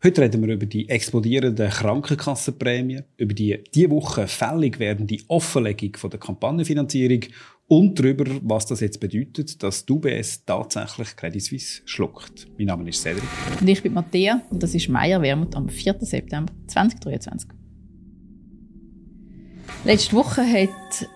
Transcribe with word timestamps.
Heute 0.00 0.22
reden 0.22 0.46
wir 0.46 0.54
über 0.54 0.66
die 0.66 0.88
explodierenden 0.88 1.70
Krankenkassenprämien, 1.70 3.02
über 3.16 3.34
die 3.34 3.64
diese 3.74 3.90
Woche 3.90 4.28
fällig 4.28 4.78
werdende 4.78 5.16
Offenlegung 5.26 5.96
von 5.96 6.08
der 6.08 6.20
Kampagnenfinanzierung 6.20 7.22
und 7.66 7.98
darüber, 7.98 8.24
was 8.42 8.66
das 8.66 8.78
jetzt 8.78 9.00
bedeutet, 9.00 9.60
dass 9.60 9.86
die 9.86 9.92
UBS 9.92 10.44
tatsächlich 10.44 11.16
Credit 11.16 11.42
Suisse 11.42 11.82
schluckt. 11.84 12.46
Mein 12.58 12.68
Name 12.68 12.88
ist 12.88 13.02
Cedric. 13.02 13.24
Und 13.60 13.66
ich 13.66 13.82
bin 13.82 13.92
Matthäa 13.92 14.40
und 14.50 14.62
das 14.62 14.72
ist 14.72 14.88
Meier 14.88 15.20
Wermut 15.20 15.56
am 15.56 15.68
4. 15.68 15.96
September 15.98 16.52
2023. 16.68 17.50
Letzte 19.84 20.14
Woche 20.14 20.42
hat 20.42 21.08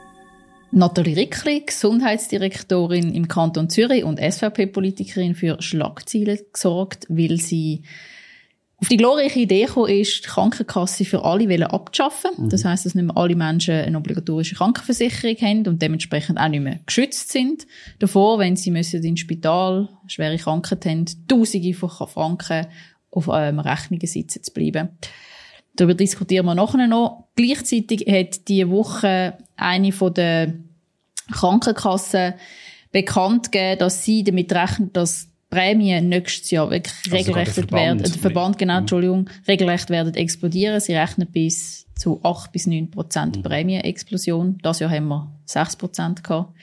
Nathalie 0.73 1.17
Rickli, 1.17 1.63
Gesundheitsdirektorin 1.65 3.15
im 3.15 3.29
Kanton 3.29 3.71
Zürich 3.71 4.03
und 4.03 4.19
SVP-Politikerin 4.19 5.37
für 5.37 5.63
Schlagzeilen 5.63 6.41
gesorgt, 6.53 7.07
weil 7.09 7.37
sie 7.37 7.85
auf 8.83 8.89
die 8.89 8.97
glorreiche 8.97 9.39
Idee 9.39 9.67
gekommen 9.67 9.93
ist, 9.93 10.25
die 10.25 10.29
Krankenkasse 10.29 11.05
für 11.05 11.25
alle 11.25 11.71
abzuschaffen. 11.71 12.33
Mhm. 12.37 12.49
Das 12.49 12.65
heißt, 12.65 12.85
dass 12.85 12.97
nicht 12.97 13.05
mehr 13.05 13.17
alle 13.17 13.37
Menschen 13.37 13.75
eine 13.75 13.97
obligatorische 13.97 14.57
Krankenversicherung 14.57 15.37
haben 15.37 15.67
und 15.69 15.81
dementsprechend 15.81 16.37
auch 16.37 16.49
nicht 16.49 16.65
mehr 16.65 16.81
geschützt 16.85 17.31
sind 17.31 17.69
davor, 18.01 18.41
wenn 18.41 18.57
sie 18.57 18.73
müssen 18.73 19.05
ins 19.05 19.21
Spital 19.21 19.89
schwere 20.09 20.37
Krankheit 20.37 20.85
haben, 20.85 21.05
Tausende 21.29 21.75
von 21.75 21.91
Franken 22.09 22.67
auf 23.13 23.31
ähm, 23.33 23.61
Rechnungen 23.61 24.07
sitzen 24.09 24.43
zu 24.43 24.53
bleiben. 24.53 24.89
Darüber 25.77 25.95
diskutieren 25.95 26.47
wir 26.47 26.57
nachher 26.57 26.89
noch. 26.89 27.29
Gleichzeitig 27.37 28.05
hat 28.09 28.49
diese 28.49 28.69
Woche 28.69 29.39
eine 29.55 29.93
von 29.93 30.13
der 30.13 30.55
Krankenkassen 31.31 32.35
bekannt 32.91 33.53
gegeben, 33.53 33.79
dass 33.79 34.05
sie 34.05 34.25
damit 34.25 34.53
rechnet, 34.53 34.97
dass 34.97 35.32
Prämien 35.53 36.09
nächstes 36.09 36.51
Jahr 36.51 36.71
wirklich 36.71 36.95
also 37.13 37.17
regelrecht 37.17 37.73
werden, 37.73 37.99
der 37.99 38.11
Verband, 38.11 38.57
genau, 38.57 38.79
Entschuldigung, 38.79 39.29
regelrecht 39.47 39.91
werden 39.91 40.15
explodieren. 40.15 40.81
Sie 40.81 40.95
rechnen 40.95 41.29
bis 41.31 41.87
zu 41.95 42.21
8 42.23 42.51
bis 42.53 42.67
9 42.67 42.91
Prozent 42.91 43.37
mhm. 43.37 43.43
Prämienexplosion. 43.43 44.59
Das 44.63 44.81
Jahr 44.81 44.91
haben 44.91 45.09
wir 45.09 45.31
6 45.45 45.77
Prozent 45.77 46.25
gehabt. 46.25 46.55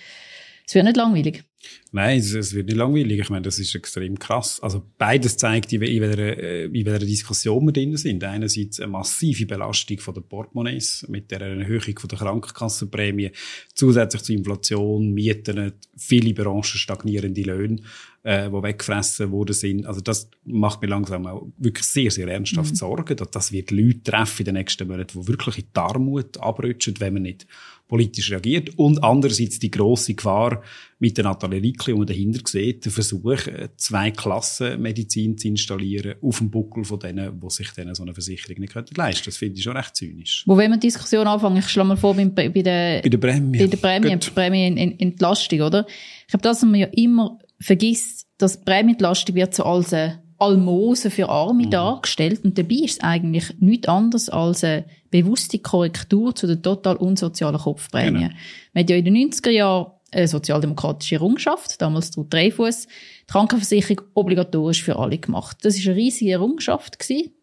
Es 0.65 0.73
wird 0.73 0.85
nicht 0.85 0.97
langweilig. 0.97 1.43
Nein, 1.91 2.19
es, 2.19 2.33
es, 2.33 2.53
wird 2.53 2.67
nicht 2.67 2.77
langweilig. 2.77 3.19
Ich 3.19 3.29
meine, 3.29 3.43
das 3.43 3.59
ist 3.59 3.75
extrem 3.75 4.17
krass. 4.17 4.59
Also 4.61 4.83
beides 4.97 5.37
zeigt, 5.37 5.73
in 5.73 5.81
welcher, 5.81 6.19
äh, 6.19 6.65
in 6.65 6.85
welcher 6.85 7.05
Diskussion 7.05 7.65
wir 7.65 7.73
drin 7.73 7.97
sind. 7.97 8.23
Einerseits 8.23 8.79
eine 8.79 8.91
massive 8.91 9.45
Belastung 9.45 9.99
von 9.99 10.13
den 10.13 10.23
Portemonnaies 10.23 11.05
mit 11.09 11.31
der 11.31 11.41
Erhöhung 11.41 11.99
von 11.99 12.07
der 12.07 12.19
Krankenkassenprämie, 12.19 13.31
zusätzlich 13.73 14.23
zur 14.23 14.35
Inflation, 14.35 15.13
Mieten, 15.13 15.73
viele 15.97 16.33
Branchen 16.33 16.63
stagnierende 16.63 17.41
Löhne, 17.41 17.81
äh, 18.23 18.49
die 18.49 18.63
weggefressen 18.63 19.31
worden 19.31 19.53
sind. 19.53 19.85
Also 19.85 20.01
das 20.01 20.29
macht 20.43 20.81
mir 20.81 20.87
langsam 20.87 21.25
auch 21.25 21.47
wirklich 21.57 21.85
sehr, 21.85 22.11
sehr 22.11 22.27
ernsthaft 22.27 22.71
mhm. 22.71 22.75
Sorgen, 22.75 23.15
dass 23.15 23.31
das 23.31 23.51
wird 23.51 23.71
Leute 23.71 24.03
treffen 24.03 24.39
in 24.39 24.45
den 24.45 24.55
nächsten 24.55 24.87
Monaten, 24.87 25.21
die 25.21 25.27
wirklich 25.27 25.59
in 25.59 25.65
die 25.75 25.79
Armut 25.79 26.37
abrutschen, 26.37 26.95
wenn 26.99 27.13
man 27.13 27.23
nicht 27.23 27.47
politisch 27.87 28.31
reagiert. 28.31 28.77
Und 28.77 29.03
andererseits 29.03 29.59
die 29.59 29.71
grosse 29.71 30.13
Gefahr 30.13 30.61
mit 30.99 31.17
der 31.17 31.23
Nathalie 31.23 31.61
Rickli, 31.61 31.93
die 31.93 31.97
man 31.97 32.07
dahinter 32.07 32.41
sieht, 32.45 32.85
der 32.85 32.91
Versuch, 32.91 33.47
äh, 33.47 33.69
zwei 33.77 34.11
Klassen 34.11 34.81
Medizin 34.81 35.37
zu 35.37 35.47
installieren 35.47 36.15
auf 36.21 36.37
dem 36.37 36.51
Buckel 36.51 36.83
von 36.83 36.99
denen, 36.99 37.39
die 37.39 37.49
sich 37.49 37.71
denen 37.71 37.95
so 37.95 38.03
eine 38.03 38.13
Versicherung 38.13 38.59
nicht 38.59 38.75
leisten 38.75 38.95
können. 38.95 39.21
Das 39.25 39.37
finde 39.37 39.57
ich 39.57 39.63
schon 39.63 39.75
recht 39.75 39.95
zynisch. 39.95 40.43
Wo 40.45 40.55
wenn 40.55 40.71
wir 40.71 40.77
die 40.77 40.87
Diskussion 40.87 41.25
anfangen, 41.25 41.57
ich 41.57 41.67
schlage 41.67 41.89
mal 41.89 41.97
vor, 41.97 42.13
bei, 42.13 42.25
bei 42.25 42.61
der, 42.61 43.01
bei 43.01 43.09
der 43.09 43.17
Prämie, 43.17 43.57
bei 43.57 43.67
der 43.67 43.77
Prämie, 43.77 44.17
Prämienentlastung, 44.17 45.61
oder? 45.61 45.87
Ich 46.27 46.33
habe 46.33 46.43
das, 46.43 46.57
was 46.57 46.69
man 46.69 46.79
ja 46.79 46.87
immer 46.91 47.39
vergisst, 47.59 48.27
dass 48.37 48.61
Prämienentlastung 48.61 49.35
wird 49.35 49.53
so 49.53 49.63
als 49.63 49.93
eine 49.93 50.23
Almosen 50.37 51.11
für 51.11 51.29
Arme 51.29 51.65
mhm. 51.65 51.71
dargestellt. 51.71 52.43
Und 52.43 52.57
dabei 52.57 52.75
ist 52.75 52.97
es 52.97 52.99
eigentlich 53.01 53.53
nichts 53.59 53.87
anderes 53.87 54.29
als 54.29 54.63
eine 54.63 54.85
bewusste 55.11 55.59
Korrektur 55.59 56.33
zu 56.33 56.47
der 56.47 56.61
total 56.61 56.95
unsozialen 56.95 57.59
Kopfprämie. 57.59 58.19
Genau. 58.19 58.33
Man 58.73 58.83
hat 58.83 58.89
ja 58.89 58.95
in 58.95 59.05
den 59.05 59.15
90er 59.15 59.49
Jahren 59.49 59.91
eine 60.11 60.27
sozialdemokratische 60.27 61.15
Errungenschaft, 61.15 61.81
damals 61.81 62.11
der 62.11 62.23
Dreifuss, 62.23 62.87
die 62.87 63.31
Krankenversicherung 63.31 64.01
obligatorisch 64.15 64.83
für 64.83 64.97
alle 64.97 65.17
gemacht. 65.17 65.57
Das 65.61 65.77
ist 65.77 65.85
eine 65.87 65.97
riesige 65.97 66.31
Errungenschaft 66.31 66.97
gewesen, 66.97 67.33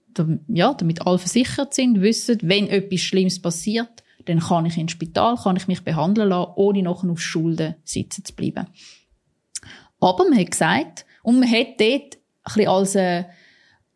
ja, 0.48 0.74
damit 0.74 1.06
alle 1.06 1.18
versichert 1.18 1.74
sind, 1.74 2.00
wissen, 2.00 2.38
wenn 2.42 2.68
etwas 2.68 3.00
Schlimmes 3.00 3.40
passiert, 3.40 4.02
dann 4.24 4.40
kann 4.40 4.66
ich 4.66 4.76
ins 4.76 4.92
Spital, 4.92 5.36
kann 5.36 5.56
ich 5.56 5.68
mich 5.68 5.82
behandeln 5.82 6.30
lassen, 6.30 6.52
ohne 6.56 6.82
nachher 6.82 7.10
auf 7.10 7.20
Schulden 7.20 7.76
sitzen 7.84 8.24
zu 8.24 8.34
bleiben. 8.34 8.66
Aber 10.00 10.28
man 10.28 10.38
hat 10.38 10.50
gesagt, 10.50 11.06
und 11.22 11.40
man 11.40 11.50
hat 11.50 11.80
dort 11.80 12.14
ein 12.14 12.18
bisschen 12.44 12.68
als 12.68 12.96
eine 12.96 13.26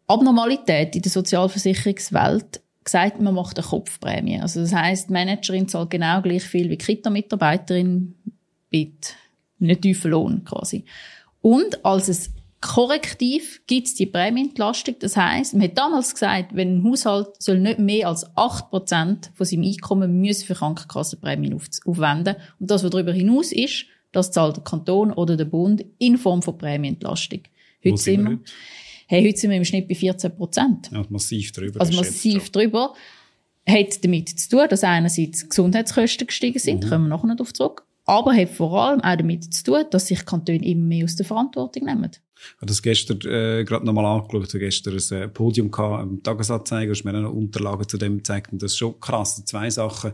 Abnormalität 0.07 0.97
in 0.97 1.03
der 1.03 1.11
Sozialversicherungswelt 1.11 2.61
gesagt, 2.83 3.21
man 3.21 3.35
macht 3.35 3.59
eine 3.59 3.67
Kopfprämie. 3.67 4.41
Also 4.41 4.61
das 4.61 4.75
heißt, 4.75 5.09
die 5.09 5.13
Managerin 5.13 5.69
zahlt 5.69 5.91
genau 5.91 6.21
gleich 6.23 6.43
viel 6.43 6.71
wie 6.71 6.79
Kita-Mitarbeiterin 6.79 8.15
mit 8.71 9.15
einem 9.61 9.81
tiefen 9.81 10.11
Lohn 10.11 10.45
quasi. 10.45 10.85
Und 11.43 11.85
als 11.85 12.09
es 12.09 12.31
Korrektiv 12.61 13.63
gibt 13.67 13.87
es 13.87 13.95
die 13.95 14.05
Prämienentlastung. 14.05 14.97
Das 15.01 15.17
heißt, 15.17 15.55
man 15.55 15.63
hat 15.65 15.79
damals 15.79 16.13
gesagt, 16.13 16.55
wenn 16.55 16.77
ein 16.77 16.85
Haushalt 16.85 17.29
soll 17.39 17.59
nicht 17.59 17.79
mehr 17.79 18.09
als 18.09 18.27
8% 18.37 19.31
von 19.33 19.47
seinem 19.47 19.65
Einkommen 19.65 20.35
für 20.35 20.55
Krankenkassenprämien 20.55 21.59
aufwenden. 21.87 22.37
Und 22.59 22.71
das, 22.71 22.85
was 22.85 22.91
darüber 22.91 23.13
hinaus 23.13 23.53
ist, 23.53 23.87
das 24.13 24.31
zahlt 24.31 24.57
der 24.57 24.65
Kanton 24.65 25.13
oder 25.13 25.37
der 25.37 25.45
Bund 25.45 25.85
in 25.99 26.19
Form 26.19 26.43
von 26.43 26.59
Prämienentlastung. 26.59 27.41
Heute 27.85 27.97
sind 27.97 28.29
wir, 28.29 28.39
hey, 29.07 29.27
heute 29.27 29.39
sind 29.39 29.51
wir 29.51 29.57
im 29.57 29.65
Schnitt 29.65 29.89
bei 29.89 29.95
14 29.95 30.35
Prozent. 30.37 30.91
Ja, 30.93 31.05
massiv 31.09 31.53
drüber. 31.53 31.81
Also 31.81 31.97
massiv 31.97 32.51
drüber. 32.51 32.95
Hat 33.69 34.05
damit 34.05 34.29
zu 34.29 34.49
tun, 34.49 34.67
dass 34.69 34.85
einerseits 34.85 35.49
Gesundheitskosten 35.49 36.27
gestiegen 36.27 36.59
sind, 36.59 36.85
mhm. 36.85 36.89
kommen 36.89 37.05
wir 37.05 37.09
nachher 37.11 37.27
noch 37.27 37.37
darauf 37.37 37.53
zurück, 37.53 37.87
aber 38.05 38.35
hat 38.35 38.49
vor 38.49 38.81
allem 38.81 39.01
auch 39.01 39.17
damit 39.17 39.53
zu 39.55 39.63
tun, 39.63 39.85
dass 39.91 40.09
sich 40.09 40.25
Kantone 40.25 40.65
immer 40.65 40.87
mehr 40.87 41.05
aus 41.05 41.17
der 41.17 41.27
Verantwortung 41.27 41.85
nehmen. 41.85 42.11
Ich 42.41 42.57
habe 42.57 42.67
das 42.67 42.83
gestern 42.83 43.19
äh, 43.23 43.65
gerade 43.65 43.85
nochmal 43.87 44.07
angeschaut. 44.07 44.49
Ich 44.49 44.55
habe 44.55 44.59
gestern 44.61 44.95
ein 44.95 45.23
äh, 45.23 45.29
Podium 45.29 45.71
gehabt, 45.71 46.03
am 46.03 46.23
Tagesanzeiger, 46.23 46.93
hast 46.93 47.05
mir 47.05 47.13
noch 47.13 47.33
Unterlagen 47.33 47.89
zu 47.89 47.99
dem 47.99 48.19
gezeigt. 48.19 48.53
Und 48.53 48.63
das 48.63 48.73
ist 48.73 48.79
schon 48.79 48.99
krass. 49.01 49.45
Zwei 49.45 49.71
Sachen 49.71 50.13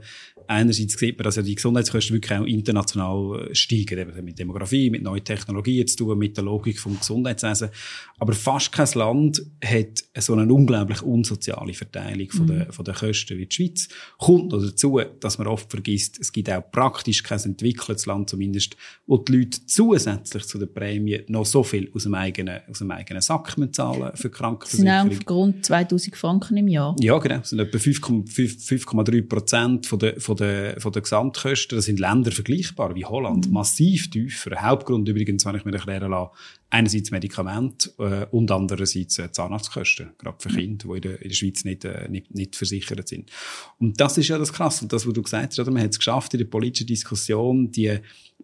einerseits 0.49 0.99
sieht 0.99 1.19
man, 1.19 1.25
dass 1.25 1.37
ja 1.37 1.43
die 1.43 1.55
Gesundheitskosten 1.55 2.15
wirklich 2.15 2.39
auch 2.39 2.45
international 2.45 3.49
äh, 3.51 3.55
steigen, 3.55 3.99
eben 3.99 4.25
mit 4.25 4.39
Demografie, 4.39 4.91
mit 4.91 5.03
neuen 5.03 5.25
Technologien 5.25 5.87
zu 5.87 5.97
tun, 5.97 6.19
mit 6.19 6.37
der 6.37 6.45
Logik 6.45 6.79
vom 6.79 6.99
Gesundheitswesen. 6.99 7.71
Aber 8.19 8.33
fast 8.33 8.73
kein 8.73 8.89
Land 8.95 9.43
hat 9.65 10.05
so 10.19 10.35
eine 10.35 10.53
unglaublich 10.53 11.03
unsoziale 11.03 11.75
Verteilung 11.75 12.31
von, 12.31 12.47
mhm. 12.47 12.59
der, 12.59 12.73
von 12.73 12.85
der 12.85 12.95
Kosten 12.95 13.39
wie 13.39 13.47
die 13.47 13.55
Schweiz. 13.55 13.89
Kommt 14.19 14.53
noch 14.53 14.63
dazu, 14.63 15.01
dass 15.21 15.39
man 15.39 15.47
oft 15.47 15.71
vergisst, 15.71 16.19
es 16.21 16.33
gibt 16.33 16.51
auch 16.51 16.63
praktisch 16.71 17.23
kein 17.23 17.41
entwickeltes 17.41 18.07
Land 18.07 18.31
zumindest, 18.31 18.77
wo 19.07 19.19
die 19.19 19.33
Leute 19.33 19.67
zusätzlich 19.67 20.45
zu 20.45 20.59
der 20.59 20.67
Prämie 20.67 21.23
noch 21.29 21.47
so 21.47 21.63
viel 21.63 21.91
aus 21.95 22.05
dem 22.05 22.15
eigenen, 22.17 22.61
aus 22.69 22.79
dem 22.79 22.91
eigenen 22.91 23.23
Sack 23.23 23.55
zahlen 23.73 24.11
für 24.15 24.31
Krankenversicherung. 24.31 25.09
Das 25.09 25.17
sind 25.19 25.31
rund 25.31 25.67
2000 25.67 26.17
Franken 26.17 26.57
im 26.57 26.69
Jahr. 26.69 26.97
Ja, 27.01 27.19
genau. 27.19 27.39
Das 27.39 27.51
sind 27.51 27.61
etwa 27.61 27.79
5,3 27.79 29.29
Prozent 29.29 29.87
von 29.87 29.99
der, 29.99 30.21
von 30.21 30.37
den, 30.37 30.81
von 30.81 30.93
den 30.93 31.03
Gesamtkosten, 31.03 31.77
das 31.77 31.85
sind 31.85 32.01
Länder 32.01 32.33
vergleichbar 32.33 32.95
wie 32.95 33.05
Holland, 33.05 33.47
mhm. 33.47 33.53
massiv 33.53 34.11
tiefer. 34.11 34.63
Hauptgrund 34.63 35.09
übrigens, 35.09 35.45
wenn 35.47 35.57
ich 35.57 35.65
mir 35.65 35.75
erklären 35.75 36.11
lasse, 36.11 36.33
einerseits 36.71 37.11
Medikamente 37.11 37.91
äh, 37.99 38.27
und 38.35 38.51
andererseits 38.51 39.19
äh, 39.19 39.31
Zahnarztkosten, 39.31 40.11
gerade 40.19 40.37
für 40.41 40.49
Kinder, 40.49 40.89
die 40.89 40.97
in 40.97 41.03
der, 41.03 41.23
in 41.23 41.29
der 41.29 41.35
Schweiz 41.35 41.65
nicht, 41.65 41.85
äh, 41.85 42.09
nicht, 42.09 42.35
nicht 42.35 42.57
versichert 42.57 43.07
sind. 43.09 43.31
Und 43.79 44.01
das 44.01 44.19
ist 44.19 44.29
ja 44.29 44.39
das 44.39 44.53
Krasse. 44.53 44.85
Und 44.85 44.93
das, 44.93 45.07
was 45.07 45.13
du 45.13 45.23
gesagt 45.23 45.51
hast, 45.51 45.59
oder? 45.59 45.71
man 45.71 45.83
hat 45.83 45.91
es 45.91 45.99
geschafft, 45.99 46.35
in 46.35 46.39
der 46.39 46.47
politischen 46.47 46.87
Diskussion 46.87 47.71
die 47.71 47.99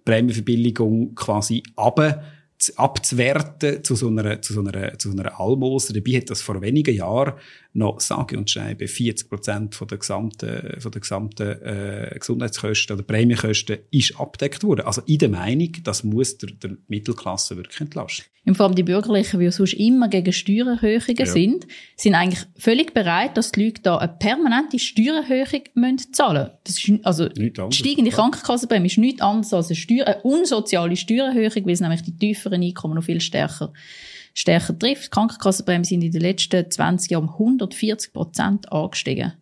Prämienverbilligung 0.05 1.15
quasi 1.15 1.63
aber 1.77 2.23
abzuwerten 2.71 3.83
zu 3.83 3.95
so 3.95 4.09
einer, 4.09 4.41
zu 4.43 4.53
so 4.53 4.61
einer, 4.61 4.99
zu 4.99 5.11
so 5.11 5.19
einer 5.19 5.41
Almoser. 5.41 5.95
Dabei 5.95 6.19
hat 6.19 6.31
das 6.31 6.43
vor 6.43 6.61
wenigen 6.61 6.95
Jahren 6.95 7.35
noch 7.75 8.01
sage 8.01 8.37
und 8.37 8.51
schreibe 8.51 8.87
40 8.87 9.29
Prozent 9.29 9.75
von 9.75 9.89
der 9.89 9.99
gesamten, 9.99 10.81
von 10.81 10.93
der 10.93 11.01
gesamten 11.01 11.63
äh, 11.63 12.17
Gesundheitskosten 12.19 12.97
oder 12.97 13.03
Prämienkosten 13.03 13.79
ist 13.91 14.19
abdeckt 14.21 14.63
worden. 14.63 14.85
Also 14.85 15.03
in 15.07 15.19
der 15.19 15.31
Meinung, 15.31 15.73
das 15.83 16.05
muss 16.05 16.37
der, 16.39 16.51
der 16.51 16.77
Mittelklasse 16.89 17.57
wirklich 17.57 17.81
entlasten. 17.81 18.27
Vor 18.55 18.67
allem 18.67 18.75
die 18.75 18.83
Bürgerlichen, 18.83 19.39
die 19.39 19.51
sonst 19.53 19.75
immer 19.75 20.09
gegen 20.09 20.33
Steuererhöhungen 20.33 21.17
ja. 21.17 21.27
sind, 21.27 21.67
sind 21.97 22.15
eigentlich 22.15 22.45
völlig 22.59 22.93
bereit, 22.93 23.37
dass 23.37 23.53
die 23.53 23.65
Leute 23.65 23.83
da 23.83 23.99
eine 23.99 24.13
permanente 24.19 24.81
Steuererhöhung 24.81 25.63
müssen 25.75 26.13
zahlen 26.13 26.51
Das 26.65 26.77
ist, 26.77 26.93
also 27.05 27.29
die 27.29 27.53
steigende 27.71 28.11
Krankenkassenprämie 28.11 28.89
ist 28.89 28.99
nichts 28.99 29.23
anderes 29.23 29.55
als 29.55 29.69
eine, 29.69 29.77
Steuer, 29.77 30.07
eine 30.07 30.21
unsoziale 30.23 30.97
Steuererhöhung, 30.97 31.65
weil 31.65 31.73
es 31.73 31.81
nämlich 31.81 32.03
die 32.03 32.17
tieferen 32.17 32.63
Einkommen 32.63 32.97
noch 32.97 33.05
viel 33.05 33.21
stärker 33.21 33.73
stärker 34.35 34.79
trifft. 34.79 35.07
Die 35.07 35.11
Krankenkassenprämien 35.11 35.85
sind 35.85 36.03
in 36.03 36.13
den 36.13 36.21
letzten 36.21 36.71
20 36.71 37.11
Jahren 37.11 37.25
um 37.25 37.35
140 37.35 38.13
Prozent 38.13 38.73
angestiegen. 38.73 39.35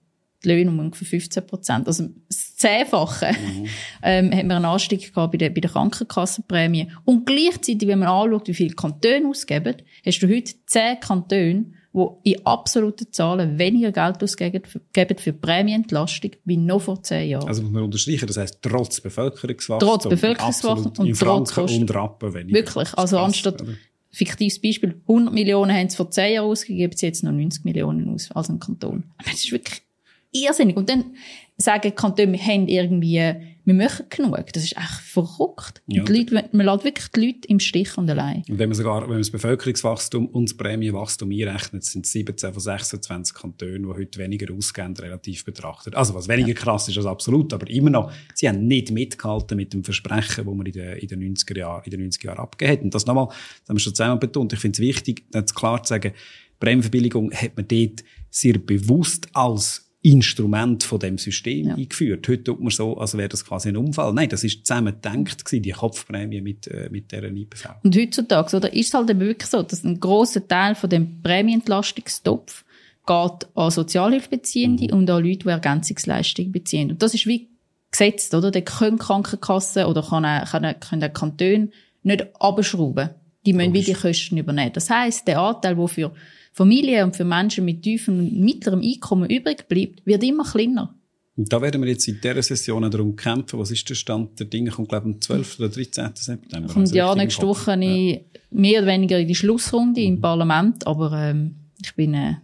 Die 0.43 0.49
Löhne 0.49 0.71
um 0.71 0.79
ungefähr 0.79 1.07
15 1.07 1.47
Prozent. 1.47 1.87
Also 1.87 2.09
das 2.29 2.57
Zehnfache 2.57 3.33
mhm. 3.33 3.67
ähm, 4.03 4.33
hat 4.33 4.47
man 4.47 4.57
einen 4.57 4.65
Anstieg 4.65 5.15
gehabt 5.15 5.33
bei 5.33 5.39
der, 5.39 5.51
bei 5.51 5.61
der 5.61 5.71
Krankenkassenprämie. 5.71 6.91
Und 7.05 7.27
gleichzeitig, 7.27 7.87
wenn 7.87 7.99
man 7.99 8.09
anschaut, 8.09 8.49
wie 8.49 8.55
viele 8.55 8.75
Kantone 8.75 9.29
ausgeben, 9.29 9.77
hast 10.05 10.21
du 10.21 10.29
heute 10.29 10.55
zehn 10.67 10.99
Kantone, 10.99 11.73
die 11.93 12.31
in 12.31 12.47
absoluten 12.47 13.13
Zahlen 13.13 13.59
weniger 13.59 13.91
Geld 13.91 14.23
ausgeben 14.23 14.63
für 14.65 15.33
Prämienentlastung 15.33 16.31
wie 16.45 16.57
noch 16.57 16.81
vor 16.81 17.03
zehn 17.03 17.31
Jahren. 17.31 17.49
Also 17.49 17.63
muss 17.63 17.73
man 17.73 17.83
unterstreichen, 17.83 18.27
das 18.27 18.37
heisst 18.37 18.61
trotz 18.63 19.01
Bevölkerungswachstum. 19.01 19.89
Trotz 19.89 20.09
Bevölkerungswachstum 20.09 21.07
und 21.07 21.19
trotz 21.19 21.57
und 21.57 21.95
Rappen 21.95 22.33
weniger. 22.33 22.59
Wirklich, 22.59 22.95
also 22.95 23.19
anstatt, 23.19 23.61
oder? 23.61 23.73
Fiktives 24.11 24.61
Beispiel, 24.61 25.01
100 25.09 25.33
Millionen 25.33 25.73
haben 25.73 25.89
sie 25.89 25.97
vor 25.97 26.11
zehn 26.11 26.35
Jahren 26.35 26.51
ausgegeben, 26.51 26.97
sie 26.97 27.07
jetzt 27.07 27.23
noch 27.23 27.33
90 27.33 27.65
Millionen 27.65 28.09
aus, 28.09 28.31
als 28.33 28.49
ein 28.49 28.59
Kanton. 28.59 29.05
Das 29.25 29.35
ist 29.35 29.53
wirklich 29.53 29.83
irrsinnig. 30.32 30.77
Und 30.77 30.88
dann 30.88 31.17
sagen 31.56 31.82
die 31.85 31.91
Kantone, 31.91 32.32
wir 32.32 32.41
haben 32.41 32.69
irgendwie 32.69 33.35
wir 33.65 33.75
machen 33.75 34.06
genug. 34.09 34.53
Das 34.53 34.65
ist 34.65 34.77
echt 34.77 35.00
verrückt. 35.03 35.82
Ja. 35.87 36.03
die 36.03 36.12
Leute, 36.12 36.49
man 36.53 36.67
lässt 36.67 36.85
wirklich 36.85 37.09
die 37.09 37.27
Leute 37.27 37.49
im 37.49 37.61
Stich 37.61 37.97
und 37.99 38.09
allein. 38.11 38.43
Und 38.49 38.59
wenn 38.59 38.69
man 38.69 38.75
sogar, 38.75 39.03
wenn 39.03 39.11
man 39.11 39.19
das 39.19 39.31
Bevölkerungswachstum 39.31 40.27
und 40.27 40.49
das 40.49 40.56
Prämienwachstum 40.56 41.31
einrechnet, 41.31 41.85
sind 41.85 42.06
es 42.06 42.12
17 42.12 42.53
von 42.53 42.61
26 42.61 43.35
Kantonen, 43.35 43.82
die 43.82 43.88
heute 43.88 44.19
weniger 44.19 44.53
ausgeben, 44.55 44.97
relativ 44.97 45.44
betrachtet. 45.44 45.94
Also, 45.94 46.15
was 46.15 46.29
weniger 46.29 46.49
ja. 46.49 46.55
krass 46.55 46.88
ist 46.88 46.97
als 46.97 47.06
absolut, 47.06 47.53
aber 47.53 47.69
immer 47.69 47.91
noch, 47.91 48.12
sie 48.35 48.49
haben 48.49 48.67
nicht 48.67 48.91
mitgehalten 48.91 49.56
mit 49.56 49.73
dem 49.73 49.85
Versprechen, 49.85 50.44
das 50.47 50.55
man 50.55 50.67
in 50.67 50.73
den, 50.73 50.97
in 50.99 51.09
den 51.09 51.37
90er 51.37 51.59
Jahren, 51.59 51.82
in 51.85 51.91
den 51.91 52.11
90er 52.11 52.27
Jahren 52.27 52.38
abgegeben 52.38 52.79
hat. 52.79 52.85
Und 52.85 52.94
das 52.94 53.06
nochmal, 53.06 53.27
das 53.29 53.69
haben 53.69 53.77
wir 53.77 53.81
schon 53.81 53.94
zweimal 53.94 54.19
betont. 54.19 54.53
Ich 54.53 54.59
finde 54.59 54.77
es 54.77 54.81
wichtig, 54.81 55.25
jetzt 55.35 55.55
klar 55.55 55.82
zu 55.82 55.91
sagen, 55.91 56.12
Prämienverbilligung 56.59 57.32
hat 57.32 57.56
man 57.56 57.67
dort 57.69 58.05
sehr 58.31 58.59
bewusst 58.59 59.29
als 59.32 59.90
Instrument 60.02 60.82
von 60.82 60.99
dem 60.99 61.19
System 61.19 61.69
ja. 61.69 61.75
eingeführt. 61.75 62.26
Heute 62.26 62.44
tut 62.44 62.61
man 62.61 62.70
so, 62.70 62.97
als 62.97 63.17
wäre 63.17 63.29
das 63.29 63.44
quasi 63.44 63.69
ein 63.69 63.76
Unfall. 63.76 64.14
Nein, 64.14 64.31
das 64.31 64.44
ist 64.44 64.67
zusammen 64.67 64.94
gedacht 64.94 65.44
gewesen, 65.44 65.62
die 65.62 65.73
Kopfprämie 65.73 66.41
mit, 66.41 66.67
äh, 66.69 66.88
mit 66.91 67.12
dieser 67.12 67.31
IPV. 67.31 67.69
Und 67.82 67.97
heutzutage, 67.97 68.56
oder, 68.56 68.73
ist 68.73 68.88
es 68.88 68.94
halt 68.94 69.20
wirklich 69.20 69.50
so, 69.50 69.62
dass 69.62 69.85
ein 69.85 70.00
grosser 70.00 70.47
Teil 70.47 70.75
von 70.75 70.88
dem 70.88 71.20
Prämienentlastungstopf 71.23 72.64
geht 73.06 73.49
an 73.55 73.70
Sozialhilfebeziehende 73.70 74.85
mhm. 74.85 75.00
und 75.00 75.11
an 75.11 75.23
Leute, 75.23 75.41
die 75.41 75.49
Ergänzungsleistungen 75.49 76.53
beziehen. 76.53 76.93
Und 76.93 77.03
das 77.03 77.12
ist 77.12 77.26
wie 77.26 77.49
gesetzt, 77.91 78.35
oder? 78.35 78.50
Da 78.50 78.61
können 78.62 78.99
Krankenkassen 78.99 79.85
oder 79.85 80.03
kann, 80.03 80.75
können 80.81 81.00
der 81.00 81.11
Kanton 81.11 81.73
nicht 82.03 82.26
abschrauben. 82.41 83.11
Die 83.44 83.53
müssen 83.53 83.75
wie 83.75 83.82
die 83.82 83.94
Kosten 83.94 84.38
übernehmen. 84.38 84.73
Das 84.73 84.88
heisst, 84.88 85.29
der 85.29 85.41
Anteil, 85.41 85.76
der 85.76 85.88
für 85.88 86.12
Familien 86.52 87.05
und 87.05 87.17
für 87.17 87.25
Menschen 87.25 87.64
mit 87.64 87.82
tiefem 87.82 88.19
und 88.19 88.41
mittlerem 88.41 88.81
Einkommen 88.81 89.31
übrig 89.31 89.69
bleibt, 89.69 90.05
wird 90.05 90.23
immer 90.23 90.44
kleiner. 90.44 90.94
Und 91.37 91.52
da 91.52 91.62
werden 91.62 91.81
wir 91.81 91.88
jetzt 91.88 92.06
in 92.06 92.20
dieser 92.20 92.43
Session 92.43 92.91
darum 92.91 93.17
kämpfen. 93.17 93.58
Was 93.58 93.70
ist 93.70 93.88
der 93.88 93.94
Stand 93.94 94.38
der 94.38 94.47
Dinge? 94.47 94.70
Kommt, 94.70 94.88
glaube 94.88 95.08
ich, 95.08 95.14
am 95.14 95.20
12. 95.20 95.61
oder 95.61 95.69
13. 95.70 96.11
September. 96.14 96.73
Kommt 96.73 96.93
ja, 96.93 97.14
nächste 97.14 97.47
Woche 97.47 97.70
ja. 97.70 98.19
mehr 98.50 98.82
oder 98.82 98.87
weniger 98.87 99.19
in 99.19 99.29
die 99.29 99.35
Schlussrunde 99.35 100.00
mhm. 100.00 100.06
im 100.06 100.20
Parlament, 100.20 100.87
aber 100.87 101.12
ähm, 101.12 101.55
ich 101.82 101.94
bin 101.94 102.12
äh, 102.14 102.35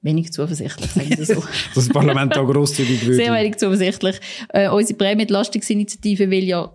wenig 0.00 0.32
zuversichtlich, 0.32 0.90
sagen 0.90 1.14
Sie 1.16 1.24
so. 1.24 1.42
das 1.74 1.88
Parlament 1.88 2.36
auch 2.38 2.46
grosszügig 2.46 3.02
würde. 3.06 3.16
Sehr 3.16 3.34
wenig 3.34 3.56
zuversichtlich. 3.56 4.20
Äh, 4.50 4.70
unsere 4.70 4.96
Prämienentlastungsinitiative 4.96 6.30
will 6.30 6.44
ja 6.44 6.72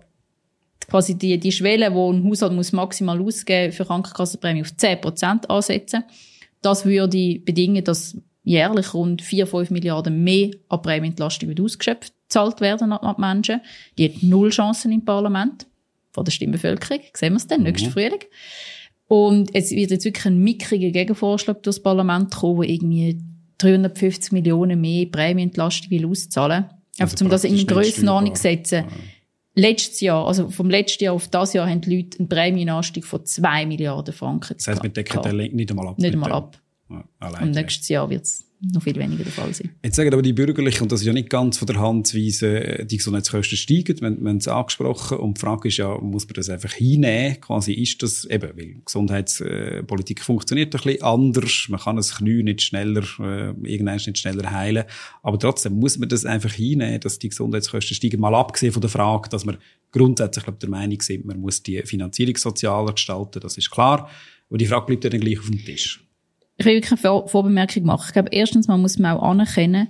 quasi 0.88 1.16
die, 1.16 1.38
die 1.38 1.52
Schwelle, 1.52 1.90
die 1.90 1.96
ein 1.96 2.24
Haushalt 2.24 2.52
muss 2.52 2.72
maximal 2.72 3.20
ausgeben 3.20 3.72
für 3.72 3.84
Krankenkassenprämie 3.84 4.62
auf 4.62 4.68
10% 4.68 5.46
ansetzen. 5.46 6.04
Das 6.66 6.84
würde 6.84 7.38
bedingen, 7.44 7.84
dass 7.84 8.16
jährlich 8.42 8.92
rund 8.92 9.22
4, 9.22 9.46
5 9.46 9.70
Milliarden 9.70 10.24
mehr 10.24 10.50
an 10.68 10.82
Prämienentlastung 10.82 11.54
ausgeschöpft 11.60 12.12
gezahlt 12.28 12.60
werden 12.60 12.90
an 12.90 13.14
die 13.16 13.20
Menschen. 13.20 13.60
Die 13.96 14.08
haben 14.08 14.28
null 14.28 14.50
Chancen 14.50 14.90
im 14.90 15.04
Parlament. 15.04 15.68
Von 16.10 16.24
der 16.24 16.32
Stimmbevölkerung. 16.32 17.02
Sehen 17.12 17.34
wir 17.34 17.36
es 17.36 17.46
dann, 17.46 17.60
mhm. 17.60 17.66
nächsten 17.66 17.90
Frühling. 17.90 18.18
Und 19.06 19.54
es 19.54 19.70
wird 19.70 19.92
jetzt 19.92 20.06
wirklich 20.06 20.26
ein 20.26 20.38
mickriger 20.38 20.90
Gegenvorschlag 20.90 21.62
durchs 21.62 21.78
Parlament 21.78 22.34
kommen, 22.34 22.62
der 22.62 22.70
irgendwie 22.70 23.20
350 23.58 24.32
Millionen 24.32 24.80
mehr 24.80 25.06
Prämienentlastung 25.06 25.92
will 25.92 26.06
auszahlen. 26.06 26.64
Also 26.98 27.12
Einfach, 27.12 27.20
um 27.20 27.28
das 27.30 27.44
in 27.44 27.64
Grössenordnung 27.64 28.34
zu 28.34 28.42
setzen. 28.42 28.86
Ja. 28.86 28.86
Letztes 29.58 30.00
Jahr, 30.00 30.26
also 30.26 30.50
vom 30.50 30.68
letzten 30.68 31.04
Jahr 31.04 31.14
auf 31.14 31.28
das 31.28 31.54
Jahr, 31.54 31.68
haben 31.68 31.80
die 31.80 31.96
Leute 31.96 32.18
einen 32.18 32.28
Prämienanstieg 32.28 33.06
von 33.06 33.24
2 33.24 33.66
Milliarden 33.66 34.12
Franken. 34.12 34.54
Das 34.58 34.66
heisst, 34.66 34.82
wir 34.82 34.90
decken 34.90 35.22
den 35.22 35.56
nicht 35.56 35.70
einmal 35.70 35.88
ab. 35.88 35.98
Nicht 35.98 36.12
einmal 36.12 36.32
ab. 36.32 36.60
Ja, 36.90 37.04
und 37.40 37.52
nächstes 37.52 37.88
Jahr 37.88 38.08
wird 38.10 38.24
es 38.24 38.45
noch 38.60 38.82
viel 38.82 38.96
weniger 38.96 39.22
der 39.22 39.32
Fall 39.32 39.52
sein. 39.52 39.70
Jetzt 39.84 39.96
sagen 39.96 40.12
aber 40.12 40.22
die 40.22 40.32
Bürgerlichen, 40.32 40.82
und 40.82 40.92
das 40.92 41.00
ist 41.00 41.06
ja 41.06 41.12
nicht 41.12 41.28
ganz 41.28 41.58
von 41.58 41.66
der 41.66 41.78
Hand 41.78 42.06
zu 42.06 42.16
weisen, 42.16 42.86
die 42.86 42.96
Gesundheitskosten 42.96 43.58
steigen, 43.58 44.00
wenn, 44.00 44.24
wenn 44.24 44.38
es 44.38 44.48
angesprochen. 44.48 45.18
Und 45.18 45.36
die 45.36 45.40
Frage 45.40 45.68
ist 45.68 45.76
ja, 45.76 45.96
muss 45.98 46.26
man 46.26 46.34
das 46.34 46.48
einfach 46.48 46.72
hinnehmen? 46.72 47.40
Quasi 47.40 47.72
ist 47.74 48.02
das 48.02 48.24
eben, 48.24 48.50
weil 48.56 48.76
Gesundheitspolitik 48.84 50.22
funktioniert 50.22 50.74
ein 50.74 50.80
bisschen 50.82 51.02
anders, 51.02 51.66
man 51.68 51.80
kann 51.80 51.96
das 51.96 52.16
Knie 52.16 52.42
nicht 52.42 52.62
schneller, 52.62 53.04
äh, 53.20 53.52
irgendwann 53.62 53.96
nicht 53.96 54.18
schneller 54.18 54.50
heilen, 54.50 54.84
aber 55.22 55.38
trotzdem 55.38 55.78
muss 55.78 55.98
man 55.98 56.08
das 56.08 56.24
einfach 56.24 56.52
hinnehmen, 56.52 57.00
dass 57.00 57.18
die 57.18 57.28
Gesundheitskosten 57.28 57.94
steigen, 57.94 58.20
mal 58.20 58.34
abgesehen 58.34 58.72
von 58.72 58.80
der 58.80 58.90
Frage, 58.90 59.28
dass 59.28 59.44
wir 59.44 59.58
grundsätzlich 59.92 60.44
glaub, 60.44 60.58
der 60.60 60.70
Meinung 60.70 61.00
sind, 61.00 61.24
man 61.24 61.40
muss 61.40 61.62
die 61.62 61.82
Finanzierung 61.82 62.36
sozialer 62.36 62.92
gestalten, 62.92 63.40
das 63.40 63.58
ist 63.58 63.70
klar, 63.70 64.10
aber 64.48 64.58
die 64.58 64.66
Frage 64.66 64.86
bleibt 64.86 65.04
dann 65.04 65.20
gleich 65.20 65.38
auf 65.38 65.46
dem 65.46 65.64
Tisch 65.64 66.05
ich 66.58 66.64
will 66.64 66.74
wirklich 66.74 67.04
eine 67.04 67.28
Vorbemerkung 67.28 67.84
machen. 67.84 68.04
Ich 68.06 68.12
glaube, 68.12 68.30
erstens 68.32 68.68
mal 68.68 68.78
muss 68.78 68.98
man 68.98 69.16
auch 69.16 69.22
anerkennen, 69.22 69.88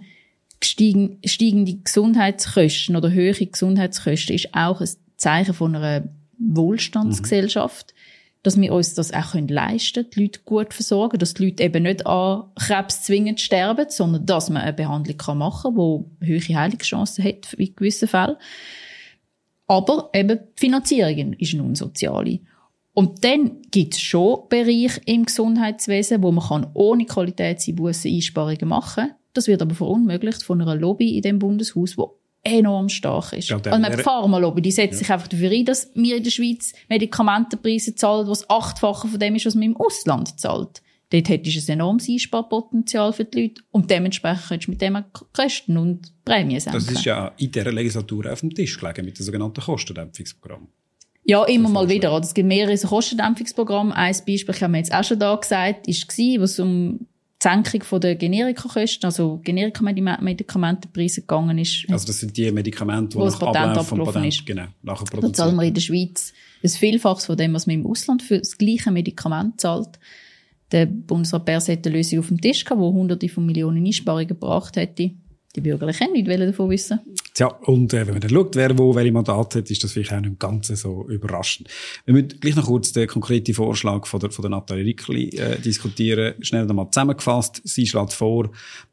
steigende 0.63 1.77
Gesundheitskosten 1.85 2.97
oder 2.97 3.11
höhere 3.11 3.47
Gesundheitskosten 3.47 4.35
ist 4.35 4.55
auch 4.55 4.81
ein 4.81 4.89
Zeichen 5.17 5.55
von 5.55 5.77
einer 5.77 6.09
Wohlstandsgesellschaft, 6.39 7.93
mhm. 7.95 8.39
dass 8.43 8.61
wir 8.61 8.73
uns 8.73 8.95
das 8.95 9.13
auch 9.13 9.35
leisten 9.35 10.05
können, 10.05 10.11
die 10.15 10.23
Leute 10.23 10.41
gut 10.45 10.75
versorgen, 10.75 11.19
dass 11.19 11.35
die 11.35 11.47
Leute 11.47 11.63
eben 11.63 11.85
nicht 11.85 12.07
an 12.07 12.45
Krebs 12.57 13.03
zwingend 13.03 13.41
sterben, 13.41 13.87
sondern 13.89 14.27
dass 14.27 14.51
man 14.51 14.63
eine 14.63 14.73
Behandlung 14.73 15.39
machen 15.39 15.75
kann, 15.77 16.05
die 16.21 16.27
höhere 16.27 16.61
Heilungschancen 16.61 17.25
hat 17.25 17.53
in 17.55 17.75
gewissen 17.77 18.09
Fällen. 18.09 18.37
Aber 19.69 20.11
eben 20.15 20.39
die 20.39 20.61
Finanzierung 20.61 21.33
ist 21.35 21.55
nun 21.55 21.75
soziale. 21.75 22.41
Und 22.99 23.25
dann 23.25 23.61
gibt 23.71 23.93
es 23.93 24.01
schon 24.01 24.49
Bereiche 24.49 25.03
im 25.05 25.27
Gesundheitswesen, 25.27 26.23
wo 26.23 26.33
man 26.33 26.47
kann 26.47 26.67
ohne 26.73 27.05
Qualitätseinbußen 27.05 28.11
Einsparungen 28.11 28.69
machen 28.69 29.09
kann. 29.09 29.17
Das 29.35 29.49
wird 29.49 29.61
aber 29.61 29.75
verunmöglicht 29.75 30.43
von 30.43 30.63
einer 30.63 30.75
Lobby 30.75 31.15
in 31.15 31.21
dem 31.21 31.39
Bundeshaus, 31.39 31.95
die 31.95 32.03
enorm 32.43 32.89
stark 32.89 33.35
ist. 33.35 33.51
Ja, 33.51 33.61
also 33.63 33.97
die 33.97 34.03
Pharmalobby, 34.03 34.63
die 34.63 34.71
setzt 34.71 34.95
ja. 34.95 34.99
sich 35.01 35.13
einfach 35.13 35.29
dafür 35.29 35.51
ein, 35.51 35.67
dass 35.67 35.91
wir 35.95 36.17
in 36.17 36.25
der 36.25 36.31
Schweiz 36.31 36.73
Medikamentenpreise 36.89 37.95
zahlen, 37.95 38.29
was 38.29 38.49
achtfache 38.49 39.09
von 39.09 39.21
dem 39.21 39.35
ist, 39.35 39.45
was 39.45 39.55
man 39.55 39.65
im 39.65 39.77
Ausland 39.77 40.41
zahlt. 40.41 40.81
Dort 41.11 41.29
hättest 41.29 41.69
du 41.69 41.73
ein 41.73 41.79
enormes 41.79 42.09
Einsparpotenzial 42.09 43.13
für 43.13 43.27
die 43.27 43.43
Leute 43.43 43.63
und 43.73 43.91
dementsprechend 43.91 44.49
könntest 44.49 44.69
du 44.69 44.71
mit 44.71 44.81
dem 44.81 45.05
Kosten 45.35 45.77
und 45.77 46.15
Prämien 46.25 46.61
senken. 46.61 46.83
Das 46.83 46.91
ist 46.91 47.05
ja 47.05 47.29
in 47.37 47.53
dieser 47.53 47.73
Legislatur 47.73 48.33
auf 48.33 48.41
dem 48.41 48.55
Tisch 48.55 48.81
gelegen 48.81 49.05
mit 49.05 49.19
dem 49.19 49.23
sogenannten 49.27 49.61
Kostendämpfungsprogramm. 49.61 50.69
Ja, 51.29 51.45
immer 51.45 51.69
mal 51.69 51.89
wieder. 51.89 52.17
Es 52.19 52.35
gibt 52.35 52.47
mehrere 52.47 52.77
so 52.77 52.87
Kostendämpfungsprogramme. 52.87 53.95
Ein 53.95 54.15
Beispiel, 54.27 54.55
ich 54.55 54.63
habe 54.63 54.77
jetzt 54.77 54.95
auch 54.95 55.03
schon 55.03 55.19
da 55.19 55.35
gesagt, 55.35 55.89
ist 55.89 56.09
war, 56.09 56.43
was 56.43 56.61
um 56.61 57.01
die 57.43 57.49
Senkung 57.49 58.01
der 58.01 58.15
Generikakosten, 58.15 59.07
also 59.07 59.41
Generika-Medikamentenpreise 59.43 61.23
gegangen 61.23 61.59
ist. 61.59 61.85
Also 61.91 62.07
das 62.07 62.21
sind 62.21 62.37
die 62.37 62.51
Medikamente, 62.51 63.19
die 63.19 63.25
nach 63.25 63.39
Patent 63.39 63.57
Ablauf 63.57 63.89
vom 63.89 64.05
Patent, 64.05 64.27
ist. 64.27 64.47
genau, 64.47 64.67
nachher 64.83 65.05
produziert. 65.05 65.39
Da 65.39 65.45
zahlen 65.45 65.57
wir 65.57 65.65
in 65.65 65.75
der 65.75 65.81
Schweiz 65.81 66.33
ein 66.63 66.71
Vielfaches 66.71 67.27
von 67.27 67.37
dem, 67.37 67.53
was 67.55 67.67
man 67.67 67.77
im 67.77 67.87
Ausland 67.87 68.23
für 68.23 68.39
das 68.39 68.57
gleiche 68.57 68.91
Medikament 68.91 69.61
zahlt. 69.61 69.99
Der 70.73 70.87
Bundesrat 70.87 71.45
Bers 71.45 71.69
hat 71.69 71.87
eine 71.87 71.97
Lösung 71.97 72.21
auf 72.21 72.29
dem 72.29 72.41
Tisch 72.41 72.65
gehabt, 72.65 72.81
die 72.81 72.85
hunderte 72.85 73.29
von 73.29 73.45
Millionen 73.45 73.85
Einsparungen 73.85 74.29
gebracht 74.29 74.77
hätte. 74.77 75.11
Die 75.55 75.61
Bürgerlichen 75.61 76.13
nicht 76.13 76.29
davon 76.29 76.71
wissen. 76.71 77.01
Tja, 77.37 77.49
und 77.49 77.93
äh, 77.93 78.07
wenn 78.07 78.15
man 78.15 78.21
dann 78.23 78.31
schaut, 78.31 78.57
wer 78.57 78.79
wo 78.79 78.95
welche 78.95 79.13
Mandate 79.13 79.59
hat, 79.59 79.71
ist 79.71 79.85
das 79.85 79.93
vielleicht 79.93 80.11
auch 80.11 80.21
nicht 80.21 80.39
ganz 80.39 80.69
so 80.69 81.07
überraschend. 81.07 81.69
Wir 82.07 82.15
müssen 82.15 82.41
gleich 82.41 82.57
noch 82.57 82.65
kurz 82.65 82.93
den 82.93 83.07
konkreten 83.07 83.53
Vorschlag 83.53 84.07
von 84.07 84.21
der, 84.21 84.31
von 84.31 84.43
der 84.43 84.51
Nathalie 84.53 84.87
Rickli 84.87 85.29
äh, 85.37 85.61
diskutieren. 85.61 86.43
Schnell 86.43 86.65
nochmal 86.65 86.89
zusammengefasst. 86.91 87.61
Sie 87.63 87.87
schlägt 87.87 88.15
vor, 88.15 88.51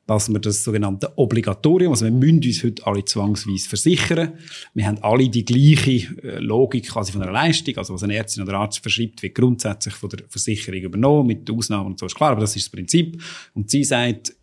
dass 0.08 0.28
wir 0.28 0.40
das 0.40 0.62
sogenannte 0.62 1.18
Obligatorium, 1.18 1.94
also 1.94 2.04
wir 2.04 2.12
müssen 2.12 2.44
uns 2.44 2.62
heute 2.66 2.86
alle 2.86 3.06
zwangsweise 3.06 3.70
versichern. 3.70 4.34
Wir 4.74 4.88
haben 4.88 4.98
alle 5.02 5.30
die 5.30 5.46
gleiche 5.46 6.14
äh, 6.22 6.40
Logik 6.40 6.90
quasi 6.90 7.14
von 7.14 7.22
einer 7.22 7.32
Leistung, 7.32 7.78
also 7.78 7.94
was 7.94 8.04
ein 8.04 8.10
Ärztin 8.10 8.44
oder 8.44 8.56
Arzt 8.56 8.80
verschreibt, 8.80 9.24
wird 9.24 9.36
grundsätzlich 9.36 9.94
von 9.94 10.10
der 10.10 10.26
Versicherung 10.28 10.82
übernommen, 10.82 11.28
mit 11.28 11.50
Ausnahmen 11.50 11.92
und 11.92 12.00
so 12.00 12.08
ist 12.08 12.16
klar, 12.16 12.32
aber 12.32 12.42
das 12.42 12.58
ist 12.58 12.66
das 12.66 12.72
Prinzip. 12.72 13.24
Und 13.54 13.70
sie 13.70 13.86
sagt, 13.86 14.34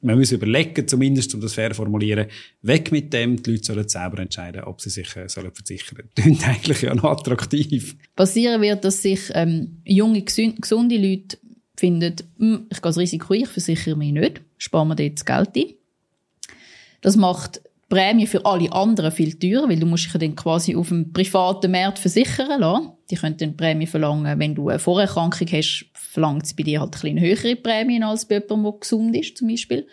man 0.00 0.18
muss 0.18 0.32
überlegen, 0.32 0.86
zumindest, 0.86 1.34
um 1.34 1.40
das 1.40 1.54
fair 1.54 1.74
formulieren, 1.74 2.26
weg 2.62 2.92
mit 2.92 3.12
dem, 3.12 3.42
die 3.42 3.52
Leute 3.52 3.64
sollen 3.64 3.88
selber 3.88 4.20
entscheiden, 4.20 4.62
ob 4.64 4.80
sie 4.80 4.90
sich 4.90 5.16
äh, 5.16 5.28
sollen 5.28 5.52
versichern 5.52 5.96
sollen. 5.96 6.10
Klingt 6.14 6.48
eigentlich 6.48 6.82
ja 6.82 6.94
noch 6.94 7.04
attraktiv. 7.04 7.96
Passieren 8.14 8.62
wird, 8.62 8.84
dass 8.84 9.02
sich 9.02 9.20
ähm, 9.34 9.82
junge, 9.84 10.22
gesunde 10.22 10.96
Leute 10.96 11.38
finden, 11.76 12.16
hm, 12.38 12.66
ich 12.70 12.80
gehe 12.80 12.90
das 12.90 12.98
Risiko 12.98 13.34
ich 13.34 13.48
versichere 13.48 13.96
mich 13.96 14.12
nicht, 14.12 14.42
sparen 14.56 14.88
wir 14.88 14.96
dort 14.96 15.18
das 15.18 15.24
Geld 15.24 15.56
ein. 15.56 15.74
Das 17.00 17.16
macht 17.16 17.56
die 17.56 17.94
Prämie 17.94 18.26
für 18.26 18.44
alle 18.44 18.72
anderen 18.72 19.12
viel 19.12 19.38
teurer, 19.38 19.68
weil 19.68 19.78
du 19.78 19.86
musst 19.86 20.04
dich 20.04 20.12
dann 20.12 20.36
quasi 20.36 20.76
auf 20.76 20.88
dem 20.88 21.12
privaten 21.12 21.70
Markt 21.70 21.98
versichern 21.98 22.60
lassen. 22.60 22.92
Die 23.10 23.16
können 23.16 23.36
dann 23.36 23.56
Prämie 23.56 23.86
verlangen, 23.86 24.38
wenn 24.38 24.54
du 24.54 24.68
eine 24.68 24.78
Vorerkrankung 24.78 25.48
hast, 25.52 25.86
verlangt 26.08 26.46
es 26.46 26.54
bei 26.54 26.62
dir 26.62 26.80
halt 26.80 27.04
ein 27.04 27.20
höhere 27.20 27.54
Prämien 27.56 28.02
als 28.02 28.26
bei 28.26 28.36
jemandem, 28.36 28.64
der 28.64 28.80
gesund 28.80 29.16
ist, 29.16 29.36
zum 29.36 29.48
Beispiel. 29.48 29.86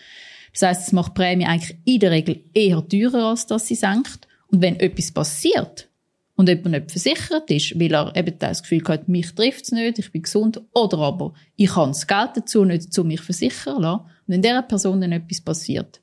Das 0.53 0.61
heißt, 0.61 0.87
es 0.87 0.93
macht 0.93 1.13
Prämie 1.13 1.45
eigentlich 1.45 1.77
in 1.83 1.99
der 1.99 2.11
Regel 2.11 2.43
eher 2.53 2.87
teurer, 2.87 3.29
als 3.29 3.45
dass 3.45 3.67
sie 3.67 3.75
senkt. 3.75 4.27
Und 4.47 4.61
wenn 4.61 4.79
etwas 4.79 5.11
passiert 5.11 5.89
und 6.35 6.47
jemand 6.47 6.71
nicht 6.71 6.91
versichert 6.91 7.51
ist, 7.51 7.77
weil 7.77 7.93
er 7.93 8.15
eben 8.15 8.39
das 8.39 8.63
Gefühl 8.63 8.83
hat, 8.87 9.09
mich 9.09 9.33
trifft 9.35 9.65
es 9.65 9.71
nicht, 9.73 9.99
ich 9.99 10.11
bin 10.11 10.21
gesund, 10.21 10.61
oder 10.73 10.99
aber 10.99 11.33
ich 11.57 11.75
habe 11.75 11.89
das 11.89 12.07
Geld 12.07 12.31
dazu 12.35 12.63
nicht 12.63 12.87
dazu, 12.87 13.03
mich 13.03 13.21
versichern 13.21 13.81
lassen, 13.81 14.03
und 14.03 14.33
wenn 14.33 14.41
dieser 14.41 14.61
Person 14.61 15.01
dann 15.01 15.11
etwas 15.11 15.41
passiert, 15.41 16.01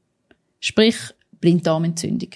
sprich 0.61 0.97
Blinddarmentzündung, 1.41 2.31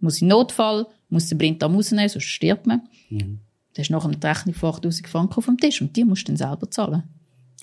muss 0.00 0.20
in 0.20 0.28
Notfall, 0.28 0.86
muss 1.08 1.28
den 1.28 1.38
Blinddarm 1.38 1.76
rausnehmen, 1.76 2.08
sonst 2.08 2.24
stirbt 2.24 2.66
man. 2.66 2.82
Mhm. 3.08 3.38
Da 3.74 3.82
ist 3.82 3.90
nachher 3.90 4.10
eine 4.10 4.22
Rechnung 4.22 4.54
von 4.54 4.74
8000 4.74 5.08
Franken 5.08 5.34
auf 5.34 5.46
dem 5.46 5.56
Tisch 5.56 5.80
und 5.80 5.96
die 5.96 6.04
musst 6.04 6.28
du 6.28 6.32
dann 6.32 6.36
selber 6.36 6.70
zahlen. 6.70 7.04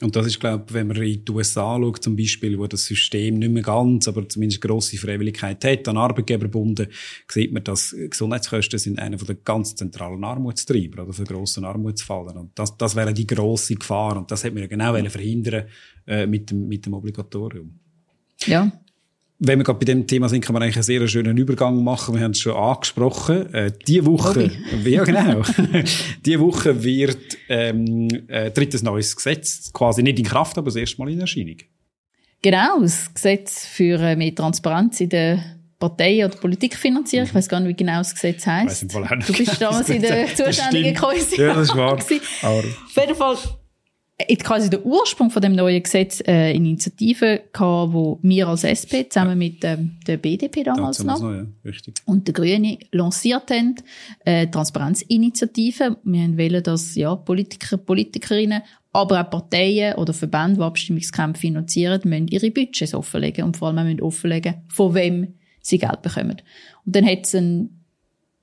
Und 0.02 0.16
das 0.16 0.28
ist, 0.28 0.40
glaube 0.40 0.64
ich, 0.68 0.74
wenn 0.74 0.88
man 0.88 0.98
in 0.98 1.26
die 1.26 1.32
USA 1.32 1.78
schaut, 1.78 2.02
zum 2.02 2.16
Beispiel, 2.16 2.58
wo 2.58 2.68
das 2.68 2.86
System 2.86 3.38
nicht 3.38 3.52
mehr 3.52 3.64
ganz, 3.64 4.08
aber 4.08 4.28
zumindest 4.30 4.62
grosse 4.62 4.98
Freiwilligkeit 4.98 5.64
hat, 5.66 5.88
an 5.90 5.98
Arbeitgeberbunden, 5.98 6.88
sieht 7.28 7.52
man, 7.52 7.64
dass 7.66 7.94
Gesundheitskosten 8.10 8.80
sind 8.80 9.00
einer 9.00 9.18
der 9.18 9.36
ganz 9.36 9.76
zentralen 9.76 10.24
Armutstreiber 10.24 11.04
oder 11.04 11.14
von 11.14 11.26
grossen 11.26 11.66
Armutsfallen. 11.66 12.38
Und 12.38 12.58
das, 12.58 12.78
das 12.78 12.96
wäre 12.96 13.14
die 13.14 13.28
grosse 13.28 13.76
Gefahr. 13.76 14.16
Und 14.16 14.32
das 14.32 14.44
hätte 14.44 14.54
man 14.54 14.64
ja 14.64 14.68
genau 14.68 14.94
verhindern 15.10 15.66
äh, 16.08 16.26
mit, 16.26 16.50
dem, 16.50 16.68
mit 16.68 16.86
dem 16.86 16.94
Obligatorium. 16.94 17.78
Ja 18.46 18.72
wenn 19.40 19.58
wir 19.58 19.64
gerade 19.64 19.80
bei 19.80 19.86
dem 19.86 20.06
Thema 20.06 20.28
sind, 20.28 20.42
kann 20.42 20.54
man 20.54 20.62
eigentlich 20.62 20.76
einen 20.76 20.84
sehr 20.84 21.08
schönen 21.08 21.38
Übergang 21.38 21.82
machen. 21.82 22.14
Wir 22.14 22.24
haben 22.24 22.32
es 22.32 22.40
schon 22.40 22.56
angesprochen. 22.56 23.54
Äh, 23.54 23.72
die 23.88 24.06
Woche, 24.06 24.52
Hobby. 24.74 24.90
ja 24.92 25.04
genau, 25.06 25.42
die 26.26 26.40
Woche 26.40 26.84
wird 26.84 27.38
ähm, 27.48 28.10
äh, 28.28 28.52
tritt 28.52 28.74
ein 28.74 28.84
neues 28.84 29.16
Gesetz 29.16 29.72
quasi 29.72 30.04
nicht 30.04 30.20
in 30.20 30.26
Kraft, 30.26 30.58
aber 30.58 30.66
das 30.66 30.76
erste 30.76 30.98
Mal 31.02 31.12
in 31.12 31.22
Erscheinung. 31.22 31.58
Genau, 32.42 32.82
das 32.82 33.14
Gesetz 33.14 33.66
für 33.66 34.00
äh, 34.00 34.16
mehr 34.16 34.36
Transparenz 34.36 35.00
in 35.00 35.10
der 35.10 35.42
Partei- 35.80 36.26
oder 36.26 36.36
Politikfinanzierung. 36.36 37.26
Ich 37.26 37.34
weiß 37.34 37.48
gar 37.48 37.62
nicht, 37.62 37.70
wie 37.70 37.84
genau 37.84 38.00
das 38.00 38.14
Gesetz 38.14 38.46
heisst. 38.46 38.94
Du 38.94 39.34
bist 39.34 39.62
damals 39.62 39.88
in 39.88 40.02
der 40.02 40.28
zuständigen 40.36 40.94
Kommission. 40.96 41.48
Ja, 41.48 41.54
das 41.54 41.70
ist 41.70 41.76
wahr. 41.78 41.94
Auf 41.94 42.12
jeden 42.12 43.16
Fall 43.16 43.38
quasi 44.44 44.70
der 44.70 44.86
Ursprung 44.86 45.32
von 45.32 45.42
dem 45.42 45.54
neuen 45.54 45.82
Gesetz 45.82 46.22
äh, 46.22 46.32
eine 46.32 46.56
Initiative 46.56 47.44
gehabt, 47.54 47.94
wo 47.94 48.20
wir 48.22 48.48
als 48.48 48.64
SP 48.66 49.08
zusammen 49.08 49.38
mit 49.38 49.64
ähm, 49.64 49.98
der 50.06 50.18
BDP 50.18 50.64
damals 50.64 51.04
noch, 51.04 51.22
noch 51.22 51.32
ja, 51.32 51.46
und 52.06 52.28
der 52.28 52.34
Grünen 52.34 52.78
lanciert 52.92 53.50
haben, 53.50 53.76
äh, 54.26 54.48
Transparenzinitiative. 54.48 55.98
Wir 56.04 56.38
wollen, 56.38 56.64
dass 56.64 56.96
ja 56.96 57.16
Politiker, 57.16 57.78
Politikerinnen, 57.78 58.62
aber 58.92 59.22
auch 59.22 59.30
Parteien 59.30 59.96
oder 59.96 60.14
Verbände, 60.14 60.58
die 60.58 60.64
Abstimmungskämpfe 60.64 61.40
finanzieren, 61.40 62.02
müssen 62.04 62.28
ihre 62.28 62.52
Budgets 62.52 62.94
offenlegen 62.94 63.46
und 63.46 63.58
vor 63.58 63.70
allem 63.70 63.86
müssen 63.86 64.02
offenlegen, 64.02 64.56
von 64.68 64.94
wem 64.96 65.34
sie 65.62 65.78
Geld 65.78 66.02
bekommen. 66.02 66.42
Und 66.86 66.96
dann 66.96 67.06
hat 67.06 67.26
es 67.26 67.36
einen 67.36 67.79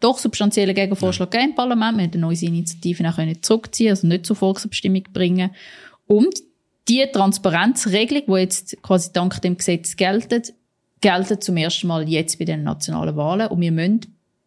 doch 0.00 0.18
substanziellen 0.18 0.74
Gegenvorschlag 0.74 1.34
ja. 1.34 1.40
im 1.40 1.54
Parlament. 1.54 1.98
Wir 1.98 2.04
haben 2.04 2.20
neue 2.20 2.42
Initiativen 2.42 3.06
auch 3.06 3.18
zurückziehen, 3.40 3.90
also 3.90 4.06
nicht 4.06 4.26
zur 4.26 4.36
Volksabstimmung 4.36 5.04
bringen. 5.12 5.50
Und 6.06 6.40
die 6.88 7.04
Transparenzregelung, 7.12 8.24
die 8.26 8.40
jetzt 8.40 8.80
quasi 8.82 9.10
dank 9.12 9.40
dem 9.42 9.56
Gesetz 9.56 9.96
gelten, 9.96 10.42
gelten 11.00 11.40
zum 11.40 11.56
ersten 11.56 11.88
Mal 11.88 12.08
jetzt 12.08 12.38
bei 12.38 12.44
den 12.44 12.62
nationalen 12.62 13.16
Wahlen. 13.16 13.48
Und 13.48 13.60
wir 13.60 13.72
müssen 13.72 14.00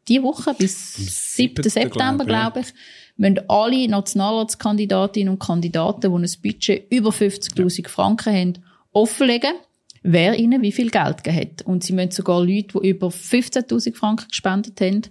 diese 0.07 0.23
Woche 0.23 0.53
bis 0.53 1.35
7. 1.35 1.69
September, 1.69 2.25
glaube 2.25 2.61
ich, 2.61 2.73
müssen 3.17 3.41
alle 3.49 3.87
Nationalratskandidatinnen 3.87 5.33
und 5.33 5.39
Kandidaten, 5.39 6.01
die 6.01 6.07
ein 6.07 6.41
Budget 6.41 6.91
über 6.91 7.09
50.000 7.09 7.83
ja. 7.83 7.89
Franken 7.89 8.33
haben, 8.33 8.53
offenlegen, 8.91 9.53
wer 10.01 10.39
ihnen 10.39 10.61
wie 10.61 10.71
viel 10.71 10.89
Geld 10.89 11.27
hat. 11.27 11.61
Und 11.65 11.83
sie 11.83 11.93
müssen 11.93 12.11
sogar 12.11 12.39
Leute, 12.39 12.79
die 12.81 12.89
über 12.89 13.07
15.000 13.07 13.95
Franken 13.95 14.27
gespendet 14.29 14.79
haben, 14.81 15.01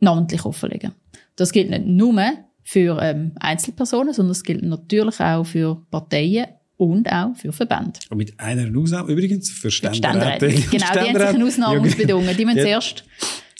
namentlich 0.00 0.44
offenlegen. 0.44 0.92
Das 1.36 1.52
gilt 1.52 1.70
nicht 1.70 1.86
nur 1.86 2.20
für 2.62 3.00
ähm, 3.00 3.32
Einzelpersonen, 3.40 4.12
sondern 4.12 4.32
es 4.32 4.42
gilt 4.42 4.62
natürlich 4.62 5.20
auch 5.20 5.44
für 5.44 5.82
Parteien 5.90 6.46
und 6.76 7.10
auch 7.10 7.34
für 7.36 7.52
Verbände. 7.52 8.00
Und 8.08 8.18
mit 8.18 8.38
einer 8.40 8.66
Ausnahme 8.78 9.12
übrigens 9.12 9.50
für 9.50 9.70
Ständeräte. 9.70 10.48
Genau, 10.48 10.68
die 10.70 10.84
haben 10.84 11.18
sich 11.18 11.26
eine 11.26 11.44
Ausnahmungsbedingungen. 11.44 12.36
Die 12.36 12.44
müssen 12.44 12.58
ja. 12.58 12.64
zuerst 12.64 13.04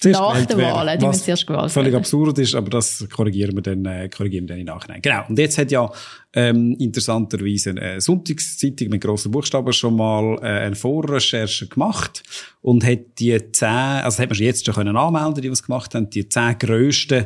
nach 0.04 0.46
den 0.46 0.58
Wahlen, 0.58 0.98
die 0.98 1.06
müssen 1.06 1.24
zuerst 1.24 1.46
gewählt 1.46 1.70
Völlig 1.70 1.94
absurd 1.94 2.38
ist, 2.38 2.54
aber 2.54 2.70
das 2.70 3.06
korrigieren 3.10 3.54
wir 3.54 3.62
dann, 3.62 3.84
äh, 3.84 4.08
korrigieren 4.08 4.44
wir 4.44 4.54
dann 4.54 4.60
im 4.60 4.66
Nachhinein. 4.66 5.02
Genau. 5.02 5.24
Und 5.28 5.38
jetzt 5.38 5.58
hat 5.58 5.70
ja 5.70 5.90
ähm, 6.32 6.76
interessanterweise 6.78 7.70
eine 7.70 8.00
Sonntagszeitung 8.00 8.88
mit 8.88 9.00
grossen 9.00 9.32
Buchstaben 9.32 9.72
schon 9.72 9.96
mal 9.96 10.38
äh, 10.42 10.46
eine 10.46 10.76
Vorrecherche 10.76 11.66
gemacht 11.66 12.22
und 12.62 12.84
hat 12.84 13.18
die 13.18 13.36
zehn, 13.52 13.68
also 13.68 14.22
hat 14.22 14.30
man 14.30 14.38
jetzt 14.38 14.64
schon 14.64 14.74
können 14.74 14.96
anmelden, 14.96 15.42
die 15.42 15.50
was 15.50 15.62
gemacht 15.62 15.94
haben, 15.94 16.08
die 16.10 16.28
zehn 16.28 16.56
grössten 16.58 17.24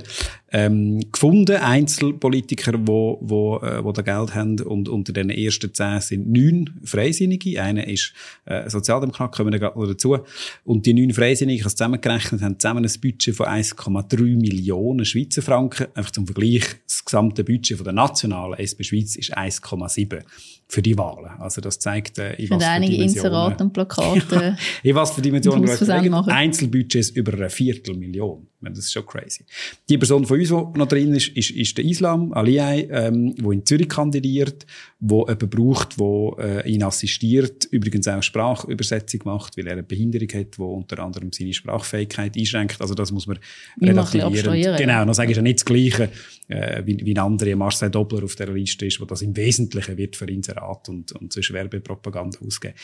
ähm, 0.53 1.01
gefunden, 1.11 1.57
Einzelpolitiker, 1.57 2.75
wo, 2.87 3.19
wo, 3.21 3.59
äh, 3.59 3.85
wo 3.85 3.93
da 3.93 4.03
Geld 4.03 4.35
haben 4.35 4.61
und 4.61 4.89
unter 4.89 5.13
den 5.13 5.29
ersten 5.29 5.75
zehn 5.75 6.01
sind 6.01 6.31
neun 6.31 6.71
Freisinnige, 6.85 7.61
einer 7.61 7.87
ist 7.87 8.15
äh, 8.47 8.71
Sozialdemokrat, 8.71 9.35
kommen 9.35 9.53
wir 9.53 9.59
gerade 9.59 9.79
noch 9.79 9.87
dazu. 9.87 10.19
Und 10.65 10.87
die 10.87 10.95
neun 10.95 11.13
Freisinnige, 11.13 11.65
die 11.65 11.69
zusammengerechnet 11.69 12.41
haben, 12.41 12.59
zusammen 12.59 12.85
ein 12.85 13.01
Budget 13.01 13.35
von 13.35 13.47
1,3 13.47 14.37
Millionen 14.37 15.05
Schweizer 15.05 15.43
Franken, 15.43 15.89
einfach 15.95 16.13
zum 16.13 16.27
Vergleich, 16.27 16.65
das 16.87 17.05
gesamte 17.05 17.43
Budget 17.43 17.77
von 17.77 17.85
der 17.85 17.93
nationalen 17.93 18.59
SP 18.63 18.85
Schweiz 18.95 19.17
ist 19.17 19.37
1,7 19.37 20.23
für 20.69 20.83
die 20.83 20.97
Wahlen. 20.97 21.41
Also 21.41 21.61
das 21.61 21.79
zeigt, 21.79 22.19
äh, 22.19 22.35
in 22.35 22.51
was 22.51 22.63
für 22.63 22.71
einige 22.71 22.97
Inserate 22.97 23.65
und 23.65 23.73
Plakate. 23.73 24.57
in 24.83 24.95
was 24.95 25.13
für 25.13 25.23
Dimensionen 25.23 25.67
wir 25.67 26.27
Einzelbudgets 26.29 27.11
über 27.11 27.35
eine 27.35 27.51
Viertelmillion. 27.51 28.47
Das 28.71 28.85
ist 28.85 28.93
schon 28.93 29.07
crazy. 29.07 29.45
Die 29.89 29.99
Person 29.99 30.25
von 30.25 30.39
uns, 30.39 30.49
die 30.49 30.55
noch 30.55 30.89
drin 30.89 31.15
ist, 31.15 31.29
ist, 31.29 31.51
ist 31.51 31.77
der 31.77 31.85
Islam 31.85 32.33
Aliay, 32.33 32.89
ähm, 32.91 33.35
wo 33.41 33.53
in 33.53 33.65
Zürich 33.67 33.89
kandidiert, 33.89 34.67
wo 35.01 35.21
jemanden 35.23 35.51
braucht, 35.51 35.99
wo 35.99 36.37
äh, 36.41 36.69
ihn 36.71 36.83
assistiert, 36.83 37.65
übrigens 37.71 38.09
auch 38.09 38.23
Sprachübersetzung 38.23 39.21
macht, 39.25 39.57
weil 39.57 39.67
er 39.67 39.73
eine 39.75 39.83
Behinderung 39.83 40.29
hat, 40.35 40.59
wo 40.59 40.75
unter 40.75 40.99
anderem 41.01 41.31
seine 41.33 41.53
Sprachfähigkeit 41.53 42.37
einschränkt. 42.37 42.81
Also 42.81 42.95
das 42.95 43.13
muss 43.13 43.27
man 43.27 43.39
relativieren. 43.81 44.77
Genau, 44.77 45.05
dann 45.05 45.15
sage 45.15 45.31
ich 45.31 45.37
ja 45.37 45.43
nicht 45.43 45.61
das 45.61 45.65
Gleiche, 45.65 46.11
äh, 46.49 46.83
wie, 46.85 46.99
wie 47.05 47.15
ein 47.15 47.19
anderer 47.19 47.57
Marcel 47.57 47.91
Dobler 47.91 48.25
auf 48.25 48.37
der 48.37 48.49
Liste 48.49 48.87
ist, 48.87 49.01
wo 49.01 49.05
das 49.05 49.23
im 49.23 49.37
Wesentlichen 49.37 49.97
wird 49.97 50.17
für 50.17 50.27
Inserat 50.27 50.89
und, 50.89 51.13
und 51.13 51.33
sonst 51.33 51.53
Werbepropaganda 51.53 52.39
ausgeben. 52.45 52.75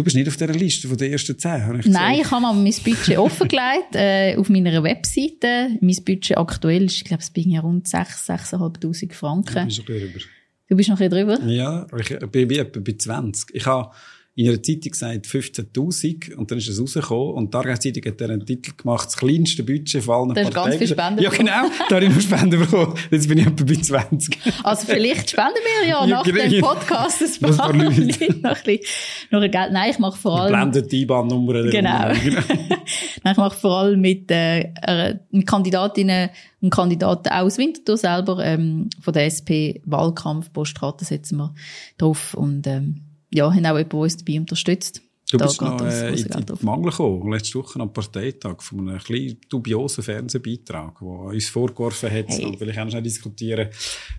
Du 0.00 0.04
bist 0.04 0.16
nicht 0.16 0.28
auf 0.28 0.38
dieser 0.38 0.54
Liste 0.54 0.88
von 0.88 0.96
den 0.96 1.12
ersten 1.12 1.38
zehn, 1.38 1.66
habe 1.66 1.78
ich 1.78 1.84
Nein, 1.84 2.20
ich 2.22 2.30
habe 2.30 2.40
mal 2.40 2.54
mein 2.54 2.72
Budget 2.82 3.18
offengelegt 3.18 3.94
äh, 3.94 4.34
auf 4.34 4.48
meiner 4.48 4.82
Webseite. 4.82 5.76
Mein 5.82 5.96
Budget 6.06 6.38
aktuell 6.38 6.84
ist, 6.84 6.94
ich 6.94 7.04
glaube, 7.04 7.22
es 7.22 7.28
bin 7.28 7.50
ja 7.50 7.60
rund 7.60 7.86
6.000, 7.86 8.56
6.500 8.56 9.12
Franken. 9.12 9.68
Du 9.68 9.76
bist 9.76 9.78
noch 9.78 9.90
ein 9.90 10.00
drüber. 10.00 10.20
Du 10.68 10.76
bist 10.76 10.88
noch 10.88 11.00
ein 11.00 11.10
drüber? 11.10 11.40
Ja, 11.42 11.86
ich 11.98 12.18
bin 12.30 12.50
etwa 12.50 12.80
bei 12.80 12.94
20. 12.96 13.54
Ich 13.54 13.66
habe 13.66 13.94
in 14.36 14.48
einer 14.48 14.62
Zeitung 14.62 14.92
gesagt 14.92 15.26
15.000 15.26 16.34
und 16.34 16.50
dann 16.50 16.58
ist 16.58 16.68
es 16.68 16.80
rausgekommen 16.80 17.34
und 17.34 17.46
die 17.46 17.50
Tageszeitung 17.50 18.04
hat 18.06 18.20
dann 18.20 18.30
einen 18.30 18.46
Titel 18.46 18.72
gemacht, 18.76 19.06
das 19.06 19.16
kleinste 19.16 19.64
Budget 19.64 20.02
von 20.04 20.14
allen 20.14 20.34
Da 20.34 20.44
hast 20.44 20.54
ganz 20.54 20.76
viel 20.76 20.86
Spenden 20.86 21.22
Ja 21.22 21.30
genau, 21.30 21.68
da 21.88 21.96
habe 21.96 22.04
ich 22.04 22.14
noch 22.14 22.20
Spenden 22.20 22.60
bekommen. 22.60 22.94
Jetzt 23.10 23.28
bin 23.28 23.38
ich 23.38 23.46
etwa 23.46 23.64
bei 23.64 23.74
20. 23.74 24.38
Also 24.62 24.86
vielleicht 24.86 25.30
spenden 25.30 25.58
wir 25.82 25.88
ja 25.88 26.06
nach 26.06 26.22
dem 26.22 26.60
Podcast 26.60 27.22
ein 27.22 27.56
paar 27.56 27.72
noch 27.72 27.90
ein 27.90 28.06
bisschen, 28.06 28.40
noch 28.40 29.40
ein 29.42 29.50
Geld. 29.50 29.72
Nein, 29.72 29.90
ich 29.90 29.98
mache 29.98 30.18
vor 30.18 30.40
allem... 30.40 30.52
Blendet 30.52 30.92
die 30.92 31.02
IBAN-Nummer. 31.02 31.64
Genau. 31.64 32.12
genau. 32.24 32.40
Nein, 32.48 33.32
ich 33.32 33.36
mache 33.36 33.58
vor 33.58 33.78
allem 33.78 34.00
mit, 34.00 34.30
äh, 34.30 35.18
mit 35.32 35.46
Kandidatinnen 35.46 36.30
und 36.60 36.70
Kandidaten 36.70 37.28
aus 37.30 37.58
Winterthur 37.58 37.96
selber 37.96 38.44
ähm, 38.44 38.90
von 39.00 39.12
der 39.12 39.26
SP 39.26 39.82
Wahlkampf 39.84 40.52
Postkarten 40.52 41.06
setzen 41.06 41.38
wir 41.38 41.54
drauf 41.98 42.34
und 42.34 42.66
ähm, 42.66 43.09
ja, 43.30 43.46
haben 43.46 43.58
auch 43.58 43.78
jemanden, 43.78 43.88
der 43.90 43.98
uns 43.98 44.16
dabei 44.16 44.40
unterstützt. 44.40 45.02
Du 45.30 45.36
da 45.36 45.46
bist 45.46 45.62
noch 45.62 45.80
äh, 45.80 46.08
in, 46.08 46.26
in 46.26 46.44
die 46.44 46.64
Mangel 46.64 46.90
gekommen, 46.90 47.32
letzte 47.32 47.58
Woche 47.60 47.78
am 47.78 47.92
Parteitag, 47.92 48.60
von 48.60 48.88
einem 48.88 48.98
kleinen 48.98 49.38
dubiosen 49.48 50.02
Fernsehbeitrag, 50.02 50.98
der 50.98 51.08
uns 51.08 51.48
vorgeworfen 51.48 52.10
hat, 52.10 52.28
hey. 52.28 52.56
ich 52.60 52.78
auch 52.78 52.84
noch 52.84 53.02
diskutieren, 53.02 53.68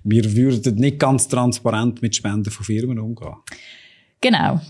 wir 0.06 0.36
würden 0.36 0.76
nicht 0.76 1.00
ganz 1.00 1.28
transparent 1.28 2.02
mit 2.02 2.16
Spenden 2.16 2.50
von 2.50 2.66
Firmen 2.66 3.00
umgehen. 3.00 3.36
Genau. 4.22 4.62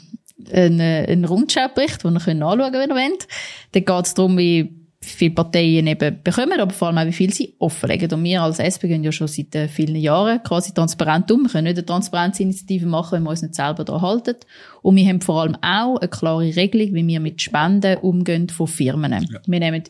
Ein, 0.51 0.79
äh, 0.79 1.05
ein 1.11 1.25
Rundschaubericht, 1.25 2.03
den 2.03 2.15
ihr 2.15 2.27
anschauen 2.27 2.57
könnt, 2.57 2.73
wenn 2.73 2.89
ihr 2.89 2.95
wollt. 2.95 3.27
Da 3.73 3.79
geht 3.79 4.05
es 4.05 4.13
darum, 4.15 4.37
wie 4.39 4.80
viele 5.03 5.33
Parteien 5.33 5.87
eben 5.87 6.21
bekommen, 6.23 6.59
aber 6.59 6.73
vor 6.73 6.87
allem 6.87 6.99
auch, 6.99 7.05
wie 7.05 7.11
viel 7.11 7.33
sie 7.33 7.55
offenlegen. 7.57 8.11
Und 8.13 8.23
wir 8.23 8.43
als 8.43 8.59
SP 8.61 8.85
gehen 8.87 9.03
ja 9.03 9.11
schon 9.11 9.27
seit 9.27 9.53
äh, 9.55 9.67
vielen 9.67 9.95
Jahren 9.95 10.43
quasi 10.43 10.73
transparent 10.73 11.31
um. 11.31 11.43
Wir 11.43 11.49
können 11.49 11.63
nicht 11.65 11.77
eine 11.77 11.85
Transparenzinitiative 11.85 12.85
machen, 12.85 13.13
wenn 13.15 13.23
wir 13.23 13.31
uns 13.31 13.41
nicht 13.41 13.55
selber 13.55 13.83
daran 13.83 14.01
halten. 14.01 14.35
Und 14.83 14.95
wir 14.95 15.07
haben 15.07 15.21
vor 15.21 15.41
allem 15.41 15.55
auch 15.55 15.97
eine 15.97 16.07
klare 16.07 16.55
Regelung, 16.55 16.93
wie 16.93 17.07
wir 17.07 17.19
mit 17.19 17.41
Spenden 17.41 17.97
umgehen 17.97 18.49
von 18.49 18.67
Firmen. 18.67 19.11
Ja. 19.11 19.39
Wir 19.45 19.59
nehmen 19.59 19.83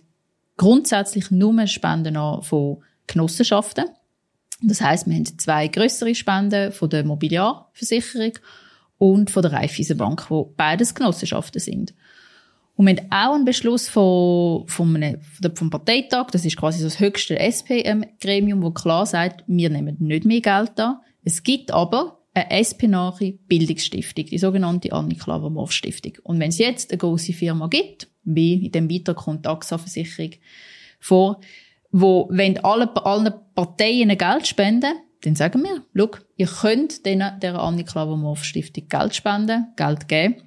grundsätzlich 0.55 1.29
nur 1.29 1.67
Spenden 1.67 2.15
an 2.15 2.41
von 2.41 2.77
Genossenschaften. 3.07 3.85
Das 4.63 4.79
heißt, 4.79 5.07
wir 5.07 5.15
haben 5.15 5.25
zwei 5.25 5.67
größere 5.67 6.15
Spenden 6.15 6.71
von 6.71 6.89
der 6.89 7.03
Mobiliarversicherung 7.03 8.33
und 8.97 9.31
von 9.31 9.41
der 9.41 9.53
Raiffeisenbank, 9.53 10.29
wo 10.29 10.53
beides 10.55 10.93
Genossenschaften 10.93 11.59
sind. 11.59 11.93
Und 12.81 12.87
wir 12.87 12.95
haben 12.95 13.11
auch 13.11 13.35
einen 13.35 13.45
Beschluss 13.45 13.87
von, 13.87 14.67
von 14.67 14.95
einem, 14.95 15.19
vom 15.53 15.69
Parteitag, 15.69 16.31
das 16.31 16.45
ist 16.45 16.57
quasi 16.57 16.81
das 16.81 16.99
höchste 16.99 17.37
SP-Gremium, 17.37 18.63
wo 18.63 18.71
klar 18.71 19.05
sagt, 19.05 19.43
wir 19.45 19.69
nehmen 19.69 19.97
nicht 19.99 20.25
mehr 20.25 20.41
Geld 20.41 20.79
an. 20.79 20.97
Es 21.23 21.43
gibt 21.43 21.69
aber 21.69 22.23
eine 22.33 22.49
SP-nahe 22.49 23.33
Bildungsstiftung, 23.47 24.25
die 24.25 24.39
sogenannte 24.39 24.93
Anniklaver-Morf-Stiftung. 24.93 26.13
Und 26.23 26.39
wenn 26.39 26.49
es 26.49 26.57
jetzt 26.57 26.89
eine 26.89 26.97
große 26.97 27.33
Firma 27.33 27.67
gibt, 27.67 28.07
wie 28.23 28.65
in 28.65 28.71
dem 28.71 28.87
Beitrag 28.87 29.17
kommt 29.17 29.45
AXA-Versicherung 29.45 30.31
vor, 30.99 31.39
wo, 31.91 32.29
wenn 32.31 32.57
alle, 32.65 32.89
allen 33.05 33.31
Parteien 33.53 34.17
Geld 34.17 34.47
spenden, 34.47 34.95
dann 35.21 35.35
sagen 35.35 35.61
wir, 35.61 35.83
schau, 35.95 36.17
ihr 36.35 36.47
könnt 36.47 37.05
denen, 37.05 37.39
der 37.41 37.59
Anniklaver-Morf-Stiftung 37.59 38.87
Geld 38.89 39.13
spenden, 39.13 39.67
Geld 39.75 40.07
geben. 40.07 40.37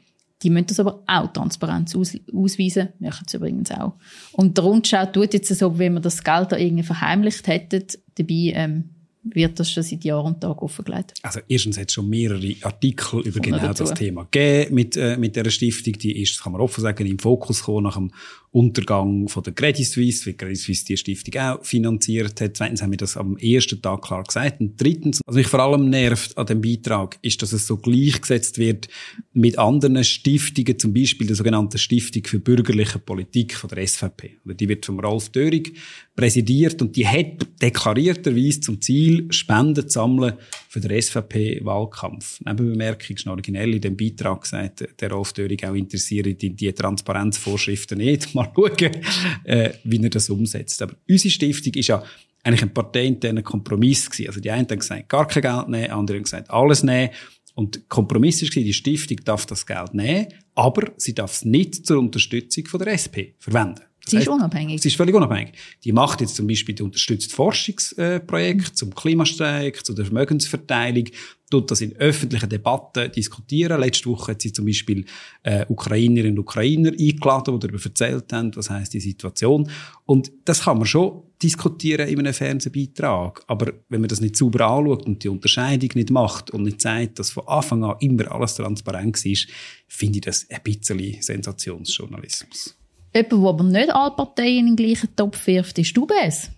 Die 0.44 0.50
müssen 0.50 0.66
das 0.66 0.78
aber 0.80 1.02
auch 1.06 1.32
transparent 1.32 1.94
aus, 1.96 2.16
ausweisen. 2.32 2.90
Machen 3.00 3.26
sie 3.26 3.38
übrigens 3.38 3.70
auch. 3.70 3.94
Und 4.32 4.56
der 4.56 4.64
Rundschau 4.64 5.06
tut 5.06 5.32
jetzt 5.32 5.54
so, 5.54 5.78
wenn 5.78 5.94
wir 5.94 6.00
das 6.00 6.22
Geld 6.22 6.52
da 6.52 6.56
irgendwie 6.56 6.82
verheimlicht 6.82 7.46
hätten. 7.48 7.84
Dabei 8.14 8.52
ähm, 8.54 8.90
wird 9.24 9.58
das 9.58 9.70
schon 9.70 9.82
seit 9.82 10.04
Jahr 10.04 10.22
und 10.22 10.40
Tag 10.40 10.60
offengelegt. 10.60 11.14
Also 11.22 11.40
erstens 11.48 11.78
hat 11.78 11.88
es 11.88 11.94
schon 11.94 12.08
mehrere 12.08 12.54
Artikel 12.60 13.20
über 13.20 13.40
genau 13.40 13.58
dazu. 13.58 13.84
das 13.84 13.94
Thema 13.94 14.28
gegeben 14.30 14.74
mit, 14.74 14.96
äh, 14.96 15.16
mit 15.16 15.34
dieser 15.34 15.50
Stiftung. 15.50 15.94
Die 15.94 16.20
ist, 16.20 16.34
das 16.34 16.42
kann 16.42 16.52
man 16.52 16.60
offen 16.60 16.82
sagen, 16.82 17.06
im 17.06 17.18
Fokus 17.18 17.60
gekommen 17.60 17.84
nach 17.84 17.96
dem 17.96 18.10
Untergang 18.54 19.26
von 19.26 19.42
der 19.42 19.52
Credit 19.52 19.84
Suisse, 19.84 20.26
weil 20.26 20.34
Credit 20.34 20.56
Suisse 20.56 20.84
die 20.84 20.96
Stiftung 20.96 21.40
auch 21.40 21.64
finanziert 21.64 22.40
hat. 22.40 22.56
Zweitens 22.56 22.82
haben 22.82 22.92
wir 22.92 22.96
das 22.96 23.16
am 23.16 23.36
ersten 23.36 23.82
Tag 23.82 24.02
klar 24.02 24.22
gesagt. 24.22 24.60
Und 24.60 24.80
drittens, 24.80 25.20
was 25.26 25.34
mich 25.34 25.48
vor 25.48 25.58
allem 25.58 25.90
nervt 25.90 26.38
an 26.38 26.46
dem 26.46 26.60
Beitrag, 26.60 27.18
ist, 27.20 27.42
dass 27.42 27.52
es 27.52 27.66
so 27.66 27.76
gleichgesetzt 27.76 28.58
wird 28.58 28.86
mit 29.32 29.58
anderen 29.58 30.04
Stiftungen, 30.04 30.78
zum 30.78 30.94
Beispiel 30.94 31.26
der 31.26 31.34
sogenannten 31.34 31.78
Stiftung 31.78 32.22
für 32.26 32.38
bürgerliche 32.38 33.00
Politik 33.00 33.56
von 33.56 33.68
der 33.70 33.84
SVP. 33.84 34.36
Die 34.44 34.68
wird 34.68 34.86
vom 34.86 35.00
Rolf 35.00 35.30
Dörig 35.30 35.76
präsidiert 36.14 36.80
und 36.80 36.94
die 36.94 37.08
hat 37.08 37.44
deklarierterweise 37.60 38.60
zum 38.60 38.80
Ziel, 38.80 39.26
Spenden 39.32 39.88
zu 39.88 39.94
sammeln 39.94 40.34
für 40.68 40.78
den 40.78 41.02
SVP-Wahlkampf. 41.02 42.40
Nebenbemerkung 42.44 43.16
ist 43.16 43.26
originell 43.26 43.74
in 43.74 43.80
dem 43.80 43.96
Beitrag 43.96 44.42
gesagt, 44.42 44.86
der 45.00 45.10
Rolf 45.10 45.32
Dörig 45.32 45.64
auch 45.66 45.74
interessiert 45.74 46.42
in 46.44 46.54
die 46.54 46.72
Transparenzvorschriften 46.72 47.98
nicht 47.98 48.32
mal 48.44 48.52
schauen, 48.54 49.02
äh, 49.44 49.70
wie 49.84 50.02
er 50.02 50.10
das 50.10 50.30
umsetzt. 50.30 50.82
Aber 50.82 50.94
unsere 51.08 51.30
Stiftung 51.30 51.74
ist 51.74 51.88
ja 51.88 52.02
eigentlich 52.42 52.62
ein 52.62 52.74
parteiinterner 52.74 53.42
Kompromiss 53.42 54.10
gewesen. 54.10 54.28
Also 54.28 54.40
die 54.40 54.50
einen 54.50 54.68
haben 54.68 54.78
gesagt, 54.78 55.08
gar 55.08 55.26
kein 55.26 55.42
Geld 55.42 55.68
nehmen, 55.68 55.90
andere 55.90 56.18
haben 56.18 56.24
gesagt, 56.24 56.50
alles 56.50 56.82
nehmen. 56.82 57.10
Und 57.54 57.76
der 57.76 57.82
Kompromiss 57.88 58.42
war, 58.42 58.48
die 58.50 58.72
Stiftung 58.72 59.18
darf 59.24 59.46
das 59.46 59.64
Geld 59.64 59.94
nehmen, 59.94 60.26
aber 60.54 60.92
sie 60.96 61.14
darf 61.14 61.32
es 61.32 61.44
nicht 61.44 61.86
zur 61.86 61.98
Unterstützung 61.98 62.66
von 62.66 62.80
der 62.80 62.94
SP 62.98 63.38
verwenden. 63.38 63.82
Sie 64.06 64.18
ist 64.18 64.28
unabhängig. 64.28 64.82
Sie 64.82 64.88
ist 64.88 64.96
völlig 64.96 65.14
unabhängig. 65.14 65.54
Die 65.82 65.92
macht 65.92 66.20
jetzt 66.20 66.36
zum 66.36 66.46
Beispiel 66.46 66.74
die 66.74 66.82
unterstützt 66.82 67.32
Forschungsprojekte 67.32 68.70
äh, 68.70 68.74
zum 68.74 68.94
Klimastreik, 68.94 69.84
zu 69.84 69.94
der 69.94 70.04
Vermögensverteilung, 70.04 71.06
tut 71.50 71.70
das 71.70 71.80
in 71.80 71.94
öffentlichen 71.96 72.48
Debatten 72.48 73.10
diskutieren. 73.12 73.80
Letzte 73.80 74.10
Woche 74.10 74.32
hat 74.32 74.42
sie 74.42 74.52
zum 74.52 74.66
Beispiel 74.66 75.04
äh, 75.42 75.64
Ukrainerinnen 75.68 76.38
und 76.38 76.40
Ukrainer 76.40 76.90
eingeladen, 76.90 77.58
die 77.58 77.66
darüber 77.66 77.84
erzählt 77.84 78.32
haben, 78.32 78.54
was 78.56 78.70
heißt 78.70 78.92
die 78.92 79.00
Situation. 79.00 79.70
Und 80.04 80.32
das 80.44 80.62
kann 80.62 80.78
man 80.78 80.86
schon 80.86 81.22
diskutieren 81.42 82.08
in 82.08 82.18
einem 82.18 82.34
Fernsehbeitrag. 82.34 83.42
Aber 83.46 83.72
wenn 83.88 84.00
man 84.00 84.08
das 84.08 84.20
nicht 84.20 84.36
sauber 84.36 84.66
anschaut 84.66 85.06
und 85.06 85.22
die 85.22 85.28
Unterscheidung 85.28 85.90
nicht 85.94 86.10
macht 86.10 86.50
und 86.50 86.64
nicht 86.64 86.80
sagt, 86.80 87.18
dass 87.18 87.30
von 87.30 87.46
Anfang 87.46 87.84
an 87.84 87.96
immer 88.00 88.30
alles 88.32 88.54
transparent 88.54 89.24
ist, 89.24 89.48
finde 89.86 90.18
ich 90.18 90.24
das 90.24 90.46
ein 90.50 90.62
bisschen 90.62 91.22
Sensationsjournalismus. 91.22 92.76
Jemand, 93.14 93.32
der 93.32 93.38
aber 93.38 93.64
nicht 93.64 93.94
alle 93.94 94.10
Parteien 94.10 94.66
in 94.66 94.76
den 94.76 94.76
gleichen 94.76 95.14
Topf 95.14 95.46
wirft, 95.46 95.78
ist 95.78 95.96
UBS. 95.96 96.50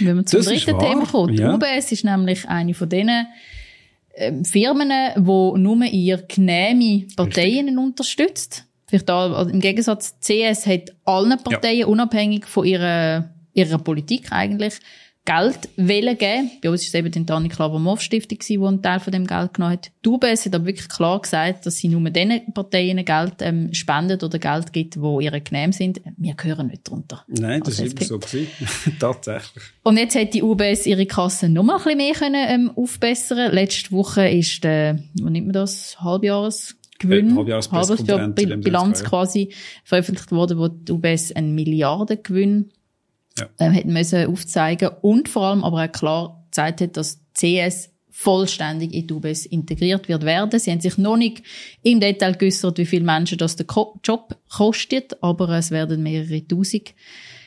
Wenn 0.00 0.16
man 0.16 0.26
zum 0.26 0.40
das 0.40 0.48
dritten 0.48 0.78
Thema 0.78 1.06
kommt. 1.06 1.38
Ja. 1.38 1.54
UBS 1.54 1.92
ist 1.92 2.04
nämlich 2.04 2.48
eine 2.48 2.74
von 2.74 2.88
denen 2.88 3.26
ähm, 4.14 4.44
Firmen, 4.44 4.90
die 5.16 5.60
nur 5.60 5.84
ihr 5.84 6.18
genehme 6.18 7.06
Parteien 7.16 7.66
Richtig. 7.66 7.78
unterstützt. 7.78 8.66
Vielleicht 8.86 9.08
da, 9.08 9.32
also 9.32 9.50
Im 9.50 9.60
Gegensatz, 9.60 10.18
CS 10.20 10.66
hat 10.66 10.92
allen 11.06 11.38
Parteien, 11.42 11.80
ja. 11.80 11.86
unabhängig 11.86 12.44
von 12.44 12.66
ihrer, 12.66 13.30
ihrer 13.54 13.78
Politik 13.78 14.30
eigentlich, 14.30 14.74
Geld 15.24 15.68
wollen 15.76 16.18
geben. 16.18 16.50
Bei 16.62 16.70
uns 16.70 16.82
war 16.82 16.86
es 16.88 16.94
eben 16.94 17.10
die 17.12 17.24
Dani 17.24 17.48
Klaver-Moff-Stiftung, 17.48 18.38
die 18.40 18.58
einen 18.58 18.82
Teil 18.82 18.98
von 18.98 19.12
dem 19.12 19.24
Geld 19.24 19.54
genommen 19.54 19.74
hat. 19.74 19.92
Die 20.04 20.08
UBS 20.08 20.46
hat 20.46 20.54
aber 20.56 20.66
wirklich 20.66 20.88
klar 20.88 21.20
gesagt, 21.20 21.64
dass 21.64 21.76
sie 21.76 21.88
nur 21.88 22.10
den 22.10 22.52
Parteien 22.52 23.04
Geld 23.04 23.34
ähm, 23.40 23.72
spendet 23.72 24.24
oder 24.24 24.40
Geld 24.40 24.72
gibt, 24.72 25.00
wo 25.00 25.20
ihre 25.20 25.40
genehm 25.40 25.70
sind. 25.70 26.00
Wir 26.16 26.34
gehören 26.34 26.66
nicht 26.66 26.88
darunter. 26.88 27.24
Nein, 27.28 27.62
das 27.62 27.78
ist 27.78 28.00
immer 28.00 28.04
so. 28.04 28.18
Tatsächlich. 28.98 29.64
Und 29.84 29.96
jetzt 29.96 30.16
hat 30.16 30.34
die 30.34 30.42
UBS 30.42 30.86
ihre 30.86 31.06
Kasse 31.06 31.48
noch 31.48 31.62
mal 31.62 31.76
ein 31.76 31.82
bisschen 31.84 31.98
mehr 31.98 32.14
können, 32.14 32.46
ähm, 32.48 32.72
aufbessern. 32.74 33.52
Letzte 33.52 33.92
Woche 33.92 34.28
ist 34.28 34.64
der, 34.64 34.98
wie 35.14 35.22
nennt 35.22 35.46
man 35.46 35.52
das, 35.52 36.00
Halbjahres 36.00 36.76
Gewinn, 36.98 37.36
Halbjahresjahr 37.36 38.28
Bilanz 38.28 39.04
quasi 39.04 39.52
veröffentlicht 39.84 40.32
worden, 40.32 40.58
wo 40.58 40.68
die 40.68 40.92
UBS 40.92 41.32
einen 41.32 41.54
Milliardengewinn 41.54 42.70
ja. 43.38 43.48
ähm, 43.58 43.72
hätten 43.72 43.92
müssen 43.92 44.26
aufzeigen 44.26 44.90
und 45.00 45.28
vor 45.28 45.44
allem 45.44 45.64
aber 45.64 45.84
auch 45.84 45.92
klar 45.92 46.44
gezeigt 46.50 46.80
hat, 46.80 46.96
dass 46.96 47.20
CS 47.34 47.90
vollständig 48.10 48.92
in 48.92 49.06
die 49.06 49.14
UBS 49.14 49.46
integriert 49.46 50.08
wird 50.08 50.24
werden. 50.24 50.60
Sie 50.60 50.70
haben 50.70 50.80
sich 50.80 50.98
noch 50.98 51.16
nicht 51.16 51.42
im 51.82 51.98
Detail 51.98 52.34
geäußert, 52.34 52.78
wie 52.78 52.86
viele 52.86 53.04
Menschen 53.04 53.38
das 53.38 53.56
der 53.56 53.66
Job 54.04 54.36
kostet, 54.54 55.22
aber 55.22 55.48
es 55.50 55.70
werden 55.70 56.02
mehrere 56.02 56.46
Tausend 56.46 56.94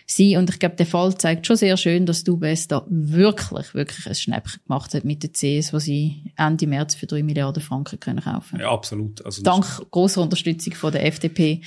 sein. 0.07 0.37
Und 0.37 0.49
ich 0.49 0.59
glaube, 0.59 0.75
der 0.75 0.85
Fall 0.85 1.15
zeigt 1.17 1.47
schon 1.47 1.55
sehr 1.55 1.77
schön, 1.77 2.05
dass 2.05 2.23
die 2.23 2.31
UBS 2.31 2.67
da 2.67 2.85
wirklich, 2.89 3.73
wirklich 3.73 4.07
ein 4.07 4.15
Schnäppchen 4.15 4.61
gemacht 4.67 4.93
hat 4.93 5.05
mit 5.05 5.23
der 5.23 5.31
CS, 5.31 5.71
wo 5.71 5.79
sie 5.79 6.31
Ende 6.35 6.67
März 6.67 6.95
für 6.95 7.07
drei 7.07 7.23
Milliarden 7.23 7.61
Franken 7.61 7.99
können 7.99 8.21
kaufen. 8.21 8.59
Ja, 8.59 8.71
absolut. 8.71 9.23
Also 9.25 9.43
Dank 9.43 9.65
großer 9.91 10.21
Unterstützung 10.21 10.73
von 10.73 10.91
der 10.91 11.05
FDP 11.05 11.61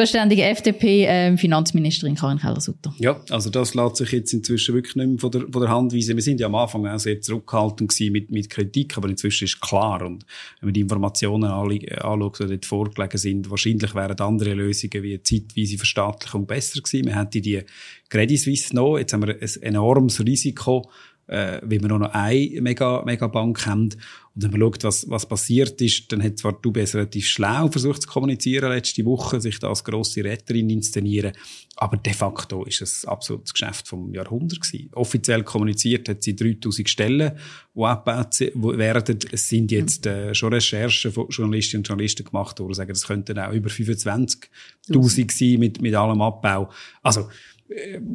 zuständige 0.00 0.42
FDP-Finanzministerin 0.44 2.12
ähm, 2.12 2.18
Karin 2.18 2.38
Keller-Sutter. 2.38 2.94
Ja, 2.98 3.20
also 3.30 3.48
das 3.50 3.74
lässt 3.74 3.96
sich 3.96 4.12
jetzt 4.12 4.32
inzwischen 4.32 4.74
wirklich 4.74 4.96
nicht 4.96 5.08
mehr 5.08 5.18
von 5.18 5.30
der, 5.30 5.42
von 5.50 5.62
der 5.62 5.70
Hand 5.70 5.94
weisen. 5.94 6.16
Wir 6.16 6.22
sind 6.22 6.38
ja 6.40 6.46
am 6.46 6.54
Anfang 6.54 6.86
auch 6.86 6.98
sehr 6.98 7.20
zurückhaltend 7.20 7.90
gewesen 7.90 8.12
mit, 8.12 8.30
mit 8.30 8.50
Kritik, 8.50 8.96
aber 8.96 9.08
inzwischen 9.08 9.44
ist 9.44 9.60
klar 9.60 10.02
und 10.02 10.26
wenn 10.60 10.68
man 10.68 10.74
die 10.74 10.80
Informationen 10.80 11.44
anschaut, 11.50 12.40
die 12.40 12.46
dort 12.46 12.66
vorgelegen 12.66 13.18
sind, 13.18 13.50
wahrscheinlich 13.50 13.94
wären 13.94 14.18
andere 14.18 14.54
Lösungen 14.54 15.02
wie 15.02 15.14
eine 15.14 15.22
zeitweise 15.22 15.78
Verstaatlichung 15.78 16.46
besser 16.46 16.80
gewesen. 16.80 17.06
Wir 17.06 17.18
hätten 17.18 17.42
die 17.42 17.62
Credit 18.08 18.38
Suisse 18.38 18.74
noch, 18.74 18.98
jetzt 18.98 19.12
haben 19.12 19.26
wir 19.26 19.34
ein 19.34 19.62
enormes 19.62 20.24
Risiko, 20.24 20.90
äh, 21.28 21.60
wie 21.64 21.80
wir 21.80 21.88
nur 21.88 21.98
noch 21.98 22.12
eine 22.12 22.60
Mega, 22.60 23.02
Megabank 23.04 23.66
haben. 23.66 23.94
Und 24.34 24.42
wenn 24.42 24.50
man 24.50 24.60
schaut, 24.60 24.84
was, 24.84 25.08
was 25.08 25.26
passiert 25.26 25.80
ist, 25.80 26.12
dann 26.12 26.22
hat 26.22 26.38
zwar 26.38 26.60
die 26.60 26.68
UBS 26.68 26.94
relativ 26.94 27.26
schlau 27.26 27.68
versucht 27.68 28.02
zu 28.02 28.08
kommunizieren 28.08 28.70
letzte 28.70 29.04
Woche, 29.04 29.40
sich 29.40 29.58
da 29.58 29.68
als 29.68 29.82
grosse 29.82 30.22
Retterin 30.22 30.68
inszenieren, 30.68 31.32
aber 31.76 31.96
de 31.96 32.12
facto 32.12 32.64
ist 32.64 32.82
es 32.82 33.04
ein 33.04 33.12
absolutes 33.12 33.54
Geschäft 33.54 33.88
vom 33.88 34.12
Jahrhundert 34.12 34.60
gewesen. 34.60 34.90
Offiziell 34.92 35.42
kommuniziert 35.42 36.08
hat 36.08 36.22
sie 36.22 36.36
3000 36.36 36.88
Stellen, 36.88 37.32
die 37.74 37.82
abgebaut 37.82 38.78
werden. 38.78 39.18
Es 39.32 39.48
sind 39.48 39.72
jetzt 39.72 40.06
äh, 40.06 40.34
schon 40.34 40.52
Recherchen 40.52 41.12
von 41.12 41.28
Journalistinnen 41.28 41.80
und 41.80 41.88
Journalisten 41.88 42.24
gemacht 42.24 42.60
worden, 42.60 42.72
die 42.72 42.76
sagen, 42.76 42.92
es 42.92 43.06
könnten 43.06 43.38
auch 43.38 43.52
über 43.52 43.70
25'000 43.70 45.32
sein 45.32 45.60
mit, 45.60 45.80
mit 45.80 45.94
allem 45.94 46.20
Abbau. 46.20 46.70
Also, 47.02 47.28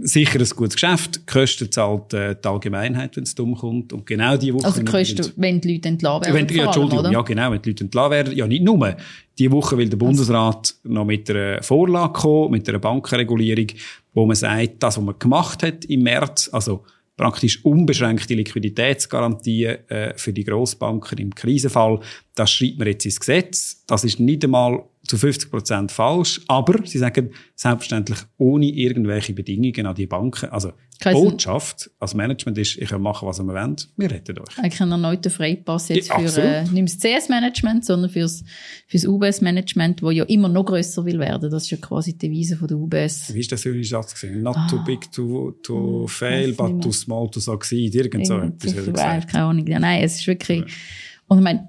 sicher 0.02 0.40
ein 0.40 0.50
gutes 0.56 0.76
Geschäft. 0.76 1.16
Die 1.16 1.32
Kosten 1.32 1.72
zahlt 1.72 2.14
äh, 2.14 2.36
die 2.36 2.48
Allgemeinheit, 2.48 3.16
wenn 3.18 3.24
es 3.24 3.36
dumm 3.36 3.56
kommt. 3.56 3.94
Und 3.94 4.06
genau 4.06 4.38
die 4.38 4.54
Woche... 4.54 4.66
Also 4.66 4.82
die 4.82 4.86
Kosten, 4.86 5.32
wenn 5.36 5.60
die 5.60 5.74
Leute 5.74 5.90
entlassen 5.90 6.34
werden? 6.34 6.50
Wenn, 6.50 6.56
ja, 6.56 6.66
Entschuldigung, 6.66 7.06
allem, 7.06 7.14
ja 7.14 7.22
genau, 7.22 7.52
wenn 7.52 7.62
die 7.62 7.70
Leute 7.70 7.84
entlassen 7.84 8.12
werden. 8.12 8.36
Ja, 8.36 8.48
nicht 8.48 8.64
nur. 8.64 8.96
Die 9.38 9.52
Woche 9.52 9.78
will 9.78 9.90
der 9.90 9.98
Bundesrat 9.98 10.76
also. 10.84 10.94
noch 10.94 11.06
mit 11.06 11.30
einer 11.30 11.62
Vorlage 11.64 12.14
kommen, 12.14 12.52
mit 12.52 12.70
einer 12.70 12.80
Bankenregulierung, 12.80 13.68
wo 14.14 14.26
man 14.26 14.36
sagt, 14.36 14.82
das, 14.84 14.98
was 14.98 15.04
man 15.04 15.20
gemacht 15.20 15.64
hat 15.64 15.86
im 15.86 16.04
März, 16.04 16.50
also 16.52 16.86
praktisch 17.18 17.64
unbeschränkte 17.64 18.34
Liquiditätsgarantie 18.34 19.66
äh, 19.66 20.14
für 20.18 20.34
die 20.34 20.44
Grossbanken 20.44 21.18
im 21.20 21.36
Krisenfall. 21.36 22.00
Das 22.36 22.52
schreibt 22.52 22.80
man 22.80 22.88
jetzt 22.88 23.06
ins 23.06 23.20
Gesetz. 23.20 23.84
Das 23.86 24.04
ist 24.04 24.20
nicht 24.20 24.44
einmal 24.44 24.84
zu 25.08 25.18
50 25.18 25.50
Prozent 25.50 25.92
falsch, 25.92 26.42
aber 26.48 26.86
sie 26.86 27.00
sagen 27.00 27.32
selbstverständlich 27.56 28.20
ohne 28.38 28.68
irgendwelche 28.68 29.34
Bedingungen 29.34 29.86
an 29.86 29.96
die 29.96 30.06
Banken. 30.06 30.50
Also 30.50 30.74
die 31.04 31.12
Botschaft 31.14 31.90
als 32.00 32.14
Management 32.14 32.58
ist, 32.60 32.78
ich 32.78 32.90
kann 32.90 33.02
machen, 33.02 33.28
was 33.28 33.40
wir 33.40 33.48
wollen, 33.48 33.76
wir 33.98 34.12
retten 34.12 34.38
euch. 34.38 34.58
Eigentlich 34.60 34.82
ein 34.82 34.92
erneuter 34.92 35.32
Freipass 35.32 35.90
jetzt 35.90 36.10
ja, 36.10 36.20
für 36.20 36.42
äh, 36.42 36.64
nicht 36.66 37.04
das 37.04 37.26
CS-Management, 37.26 37.86
sondern 37.86 38.12
fürs, 38.12 38.44
fürs 38.88 39.06
UBS-Management, 39.06 40.04
wo 40.04 40.12
ja 40.12 40.24
immer 40.26 40.50
noch 40.50 40.66
grösser 40.66 41.04
will 41.04 41.18
werden. 41.18 41.50
Das 41.50 41.64
ist 41.64 41.72
ja 41.72 41.78
quasi 41.78 42.14
die 42.14 42.28
Devise 42.28 42.56
von 42.56 42.68
der 42.68 42.78
UBS. 42.78 43.34
Wie 43.34 43.40
ist 43.40 43.52
das 43.52 43.62
für 43.62 43.84
Satz 43.84 44.14
gesehen? 44.14 44.44
Not 44.44 44.56
ah. 44.58 44.68
too 44.70 44.84
big 44.84 45.12
to, 45.12 45.54
to 45.64 46.02
hm, 46.02 46.08
fail, 46.08 46.54
but 46.54 46.82
too 46.82 46.92
small 46.92 47.30
to 47.32 47.40
succeed. 47.40 47.96
Irgend 47.96 48.28
so 48.28 48.38
etwas. 48.38 48.72
Ich 48.72 48.94
weiß, 48.94 49.28
keine 49.28 49.46
Ahnung. 49.46 49.66
Ja, 49.66 49.80
nein, 49.80 50.04
es 50.04 50.20
ist 50.20 50.28
wirklich, 50.28 50.60
ja. 50.60 50.66
und 51.28 51.40
ich 51.40 51.44
meine, 51.44 51.68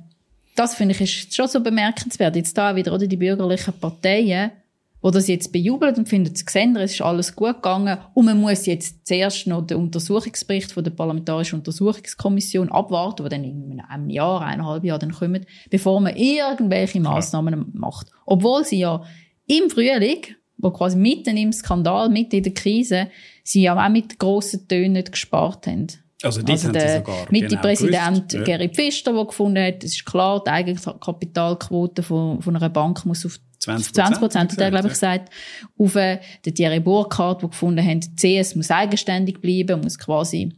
das 0.54 0.74
finde 0.74 0.94
ich 0.94 1.00
ist 1.00 1.34
schon 1.34 1.48
so 1.48 1.60
bemerkenswert. 1.60 2.36
Jetzt 2.36 2.56
da 2.56 2.76
wieder, 2.76 2.92
oder 2.92 3.06
die 3.06 3.16
bürgerlichen 3.16 3.74
Parteien, 3.74 4.52
wo 5.00 5.10
das 5.10 5.26
jetzt 5.26 5.52
bejubelt 5.52 5.98
und 5.98 6.08
finden, 6.08 6.34
sie 6.34 6.44
sehen, 6.48 6.76
es 6.76 6.92
ist 6.92 7.02
alles 7.02 7.34
gut 7.34 7.56
gegangen 7.56 7.98
und 8.14 8.24
man 8.24 8.40
muss 8.40 8.66
jetzt 8.66 9.06
zuerst 9.06 9.48
noch 9.48 9.66
den 9.66 9.78
Untersuchungsbericht 9.78 10.70
von 10.70 10.84
der 10.84 10.92
Parlamentarischen 10.92 11.58
Untersuchungskommission 11.58 12.70
abwarten, 12.70 13.24
der 13.24 13.30
dann 13.30 13.44
in 13.44 13.80
einem 13.80 14.10
Jahr, 14.10 14.42
eineinhalb 14.42 14.84
Jahr 14.84 15.00
dann 15.00 15.12
kommt, 15.12 15.46
bevor 15.70 16.00
man 16.00 16.14
irgendwelche 16.16 17.00
Massnahmen 17.00 17.54
ja. 17.54 17.64
macht. 17.72 18.08
Obwohl 18.26 18.64
sie 18.64 18.78
ja 18.78 19.02
im 19.48 19.70
Frühling, 19.70 20.22
wo 20.58 20.70
quasi 20.70 20.96
mitten 20.96 21.36
im 21.36 21.52
Skandal, 21.52 22.08
mitten 22.08 22.36
in 22.36 22.44
der 22.44 22.54
Krise, 22.54 23.08
sie 23.42 23.62
ja 23.62 23.84
auch 23.84 23.90
mit 23.90 24.20
grossen 24.20 24.68
Tönen 24.68 24.92
nicht 24.92 25.10
gespart 25.10 25.66
haben. 25.66 25.88
Also, 26.22 26.40
also 26.46 26.72
der 26.72 26.98
sogar 26.98 27.26
Mitte-Präsident 27.30 28.28
genau 28.28 28.44
Gary 28.44 28.68
Pfister, 28.68 29.12
der 29.12 29.24
gefunden 29.24 29.62
hat, 29.62 29.82
es 29.82 29.92
ist 29.92 30.06
klar, 30.06 30.42
die 30.44 30.50
Eigenkapitalquote 30.50 32.02
von, 32.02 32.40
von 32.40 32.56
einer 32.56 32.68
Bank 32.68 33.04
muss 33.04 33.26
auf 33.26 33.38
20 33.58 34.18
Prozent, 34.18 34.52
hat 34.52 34.58
er, 34.58 34.70
glaube 34.70 34.88
ich, 34.88 34.94
gesagt. 34.94 35.32
Auf 35.78 35.94
äh, 35.94 36.18
der 36.44 36.54
Thierry 36.54 36.80
Burkhardt, 36.80 37.42
der 37.42 37.48
gefunden 37.48 37.87
hat, 37.87 38.04
die 38.22 38.40
CS 38.40 38.56
muss 38.56 38.70
eigenständig 38.70 39.40
bleiben, 39.40 39.80
muss 39.80 39.98
quasi 39.98 40.52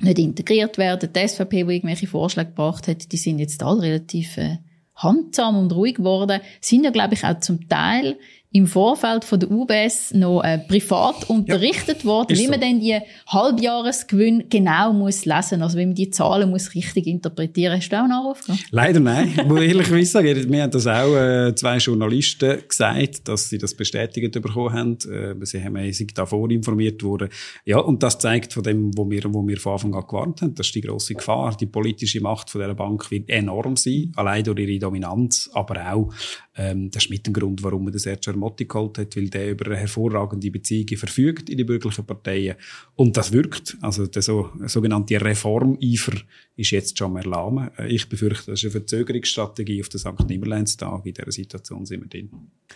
nicht 0.00 0.18
integriert 0.18 0.78
werden. 0.78 1.10
Die 1.12 1.28
SVP, 1.28 1.64
die 1.64 1.74
irgendwelche 1.74 2.06
Vorschläge 2.06 2.50
gebracht 2.50 2.88
hat, 2.88 3.12
die 3.12 3.16
sind 3.16 3.38
jetzt 3.38 3.62
alle 3.62 3.82
relativ 3.82 4.36
äh, 4.38 4.58
handsam 4.96 5.56
und 5.56 5.72
ruhig 5.72 5.96
geworden. 5.96 6.40
Sind 6.60 6.84
ja, 6.84 6.90
glaube 6.90 7.14
ich, 7.14 7.24
auch 7.24 7.38
zum 7.40 7.68
Teil 7.68 8.18
im 8.52 8.66
Vorfeld 8.66 9.24
von 9.24 9.40
der 9.40 9.50
UBS 9.50 10.12
noch 10.12 10.42
äh, 10.42 10.58
privat 10.58 11.28
unterrichtet 11.30 12.00
ja, 12.00 12.04
worden, 12.04 12.36
wie 12.36 12.48
man 12.48 12.60
so. 12.60 12.66
denn 12.66 12.80
die 12.80 12.98
Halbjahresgewinn 13.26 14.44
genau 14.50 14.92
muss 14.92 15.24
lesen, 15.24 15.62
also 15.62 15.78
wie 15.78 15.86
man 15.86 15.94
die 15.94 16.10
Zahlen 16.10 16.50
muss 16.50 16.74
richtig 16.74 17.06
interpretieren. 17.06 17.76
Hast 17.76 17.88
du 17.88 17.96
auch 17.96 18.04
einen 18.04 18.12
Anruf 18.12 18.44
gehabt? 18.44 18.64
Leider 18.70 19.00
nein. 19.00 19.32
Ich 19.42 19.48
muss 19.48 19.60
ehrlich 19.60 20.10
sagen, 20.10 20.50
mir 20.50 20.62
haben 20.62 20.70
das 20.70 20.86
auch 20.86 21.16
äh, 21.16 21.54
zwei 21.54 21.78
Journalisten 21.78 22.62
gesagt, 22.66 23.26
dass 23.28 23.48
sie 23.48 23.58
das 23.58 23.74
bestätigt 23.74 24.32
bekommen 24.32 24.72
haben. 24.72 24.98
Äh, 25.10 25.44
sie 25.44 25.62
haben 25.62 25.76
äh, 25.76 25.92
sich 25.92 26.12
da 26.14 26.26
vorinformiert 26.26 27.02
worden. 27.02 27.28
Ja, 27.64 27.78
und 27.78 28.02
das 28.02 28.18
zeigt 28.18 28.52
von 28.52 28.62
dem, 28.62 28.96
wo 28.96 29.08
wir, 29.10 29.22
wo 29.32 29.46
wir 29.46 29.58
von 29.58 29.72
Anfang 29.72 29.94
an 29.94 30.06
gewarnt 30.06 30.42
haben, 30.42 30.54
das 30.54 30.66
ist 30.66 30.74
die 30.74 30.80
grosse 30.80 31.14
Gefahr. 31.14 31.56
Die 31.58 31.66
politische 31.66 32.20
Macht 32.20 32.50
von 32.50 32.60
dieser 32.60 32.74
Bank 32.74 33.10
wird 33.10 33.28
enorm 33.30 33.76
sein, 33.76 34.12
allein 34.16 34.44
durch 34.44 34.60
ihre 34.60 34.78
Dominanz, 34.78 35.50
aber 35.54 35.92
auch 35.92 36.12
ähm, 36.54 36.90
das 36.90 37.04
ist 37.04 37.10
mit 37.10 37.26
dem 37.26 37.32
Grund, 37.32 37.62
warum 37.62 37.84
man 37.84 37.92
den 37.92 37.98
Sergio 37.98 38.32
Armotti 38.42 38.64
geholt 38.64 38.98
hat, 38.98 39.16
weil 39.16 39.28
der 39.28 39.50
über 39.50 39.76
hervorragende 39.76 40.50
Beziehungen 40.50 40.96
verfügt 40.96 41.48
in 41.48 41.58
die 41.58 41.64
bürgerlichen 41.64 42.04
Parteien. 42.04 42.56
Und 42.96 43.16
das 43.16 43.32
wirkt. 43.32 43.76
Also 43.80 44.06
der 44.06 44.22
so, 44.22 44.50
sogenannte 44.66 45.20
Reformeifer 45.20 46.12
ist 46.56 46.70
jetzt 46.70 46.98
schon 46.98 47.12
mal 47.12 47.24
lahm. 47.24 47.70
Äh, 47.78 47.88
ich 47.88 48.08
befürchte, 48.08 48.50
das 48.50 48.60
ist 48.60 48.64
eine 48.64 48.72
Verzögerungsstrategie 48.72 49.80
auf 49.80 49.88
den 49.88 49.98
St. 49.98 50.28
Nimmerleinstag. 50.28 51.06
In 51.06 51.14
dieser 51.14 51.32
Situation 51.32 51.86
sind 51.86 52.02
wir 52.02 52.08
drin. 52.08 52.30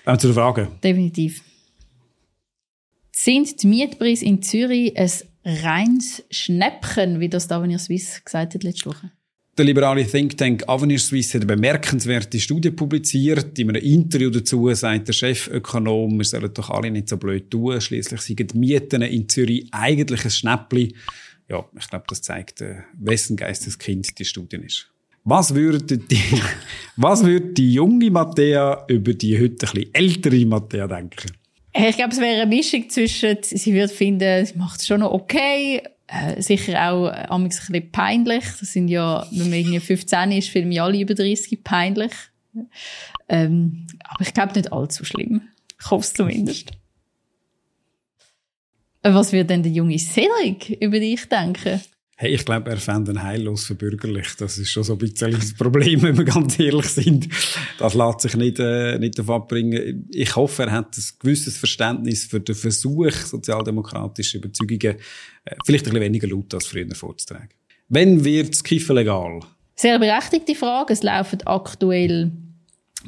Äh, 0.05 0.17
zu 0.19 0.29
der 0.29 0.35
Frage. 0.35 0.69
Definitiv. 0.83 1.43
Sind 3.13 3.63
die 3.63 3.67
Mietpreise 3.67 4.25
in 4.25 4.43
Zürich 4.43 4.97
ein 4.97 5.11
reines 5.45 6.23
Schnäppchen, 6.31 7.19
wie 7.19 7.29
das 7.29 7.49
Davenier 7.49 7.79
Swiss 7.79 8.23
gesagt 8.25 8.55
hat 8.55 8.63
letzte 8.63 8.91
Woche? 8.91 9.11
Der 9.59 9.65
liberale 9.65 10.07
Think 10.07 10.37
Tank 10.37 10.65
Avenir 10.69 10.99
Suisse 10.99 11.33
hat 11.33 11.43
eine 11.45 11.57
bemerkenswerte 11.57 12.39
Studie 12.39 12.71
publiziert. 12.71 13.59
In 13.59 13.71
einem 13.71 13.83
Interview 13.83 14.29
dazu 14.29 14.73
sagt 14.75 15.09
der 15.09 15.15
Chefökonom, 15.15 16.19
wir 16.19 16.25
sollen 16.27 16.53
doch 16.53 16.69
alle 16.69 16.91
nicht 16.91 17.09
so 17.09 17.17
blöd 17.17 17.51
tun. 17.51 17.81
Schließlich 17.81 18.21
sind 18.21 18.53
die 18.53 18.59
Mieten 18.59 19.01
in 19.01 19.27
Zürich 19.31 19.67
eigentlich 19.73 20.27
ein 20.27 20.31
Schnäppli. 20.31 20.95
Ja, 21.49 21.65
ich 21.79 21.89
glaube, 21.89 22.05
das 22.07 22.21
zeigt, 22.21 22.61
äh, 22.61 22.83
wessen 22.99 23.39
Geisteskind 23.39 24.19
die 24.19 24.27
Studie 24.27 24.57
ist. 24.57 24.91
Was 25.25 25.55
würde 25.55 25.97
die, 25.97 26.21
was 26.97 27.25
würde 27.25 27.55
die 27.55 27.73
junge 27.73 28.11
Mattea 28.11 28.85
über 28.89 29.15
die 29.15 29.41
heute 29.41 29.67
ein 29.69 29.73
bisschen 29.73 29.95
ältere 29.95 30.45
Mattea 30.45 30.87
denken? 30.87 31.33
Ich 31.73 31.97
glaube, 31.97 32.13
es 32.13 32.21
wäre 32.21 32.43
eine 32.43 32.55
Mischung 32.55 32.91
zwischen, 32.91 33.39
sie 33.41 33.73
würde 33.73 33.93
finden, 33.93 34.45
sie 34.45 34.59
macht 34.59 34.81
es 34.81 34.87
schon 34.87 35.01
noch 35.01 35.13
okay, 35.13 35.83
äh, 36.09 36.41
sicher 36.41 36.91
auch 36.91 37.09
äh, 37.09 37.27
ein 37.29 37.49
bisschen 37.49 37.91
peinlich. 37.91 38.45
Das 38.61 38.73
sind 38.73 38.89
ja, 38.89 39.27
wenn 39.31 39.51
man 39.51 39.59
irgendwie 39.59 39.81
15 39.81 40.33
ist, 40.33 40.49
fühlen 40.49 40.71
wir 40.71 40.85
alle 40.85 41.01
über 41.01 41.15
30 41.15 41.63
peinlich. 41.65 42.13
Ähm, 43.29 43.87
aber 44.05 44.23
ich 44.23 44.33
glaube 44.33 44.55
nicht 44.55 44.73
allzu 44.73 45.05
schlimm. 45.05 45.43
Ich 45.81 45.91
hoffe 45.91 46.05
es 46.05 46.15
zumindest. 46.15 46.71
Äh, 49.03 49.15
was 49.15 49.33
wird 49.33 49.51
denn 49.51 49.63
der 49.63 49.73
junge 49.73 49.99
Cedric 49.99 50.71
über 50.81 50.99
dich 50.99 51.29
denken? 51.29 51.81
Hey, 52.19 52.35
ich 52.35 52.47
glaube, 52.47 52.71
er 52.71 52.79
fände 52.79 53.13
ihn 53.13 53.23
heillos 53.23 53.67
verbürgerlich. 53.67 54.29
Das 54.39 54.57
ist 54.57 54.71
schon 54.71 54.83
so 54.83 54.95
ein 54.95 54.99
bisschen 54.99 55.33
das 55.33 55.53
Problem, 55.53 56.01
wenn 56.03 56.17
wir 56.17 56.25
ganz 56.25 56.59
ehrlich 56.59 56.87
sind. 56.87 57.29
Das 57.79 57.93
lässt 57.93 58.23
sich 58.23 58.35
nicht, 58.37 58.59
äh, 58.59 58.99
nicht 58.99 59.19
davon 59.19 59.43
abbringen. 59.43 60.09
Ich 60.11 60.35
hoffe, 60.35 60.63
er 60.63 60.73
hat 60.73 60.97
ein 60.97 61.05
gewisses 61.19 61.59
Verständnis 61.59 62.25
für 62.25 62.41
den 62.41 62.55
Versuch, 62.55 63.11
sozialdemokratische 63.11 64.39
Überzeugungen 64.39 64.97
äh, 65.45 65.57
vielleicht 65.67 65.87
ein 65.87 65.93
bisschen 65.93 66.05
weniger 66.07 66.29
laut 66.29 66.55
als 66.55 66.65
früher 66.65 66.95
vorzutragen. 66.95 67.51
Wenn 67.91 68.25
wird 68.25 68.49
das 68.51 68.65
Kiffen 68.65 68.97
legal? 68.97 69.41
Sehr 69.75 69.99
berechtigte 69.99 70.55
Frage. 70.55 70.95
Es 70.95 71.03
laufen 71.03 71.43
aktuell 71.45 72.33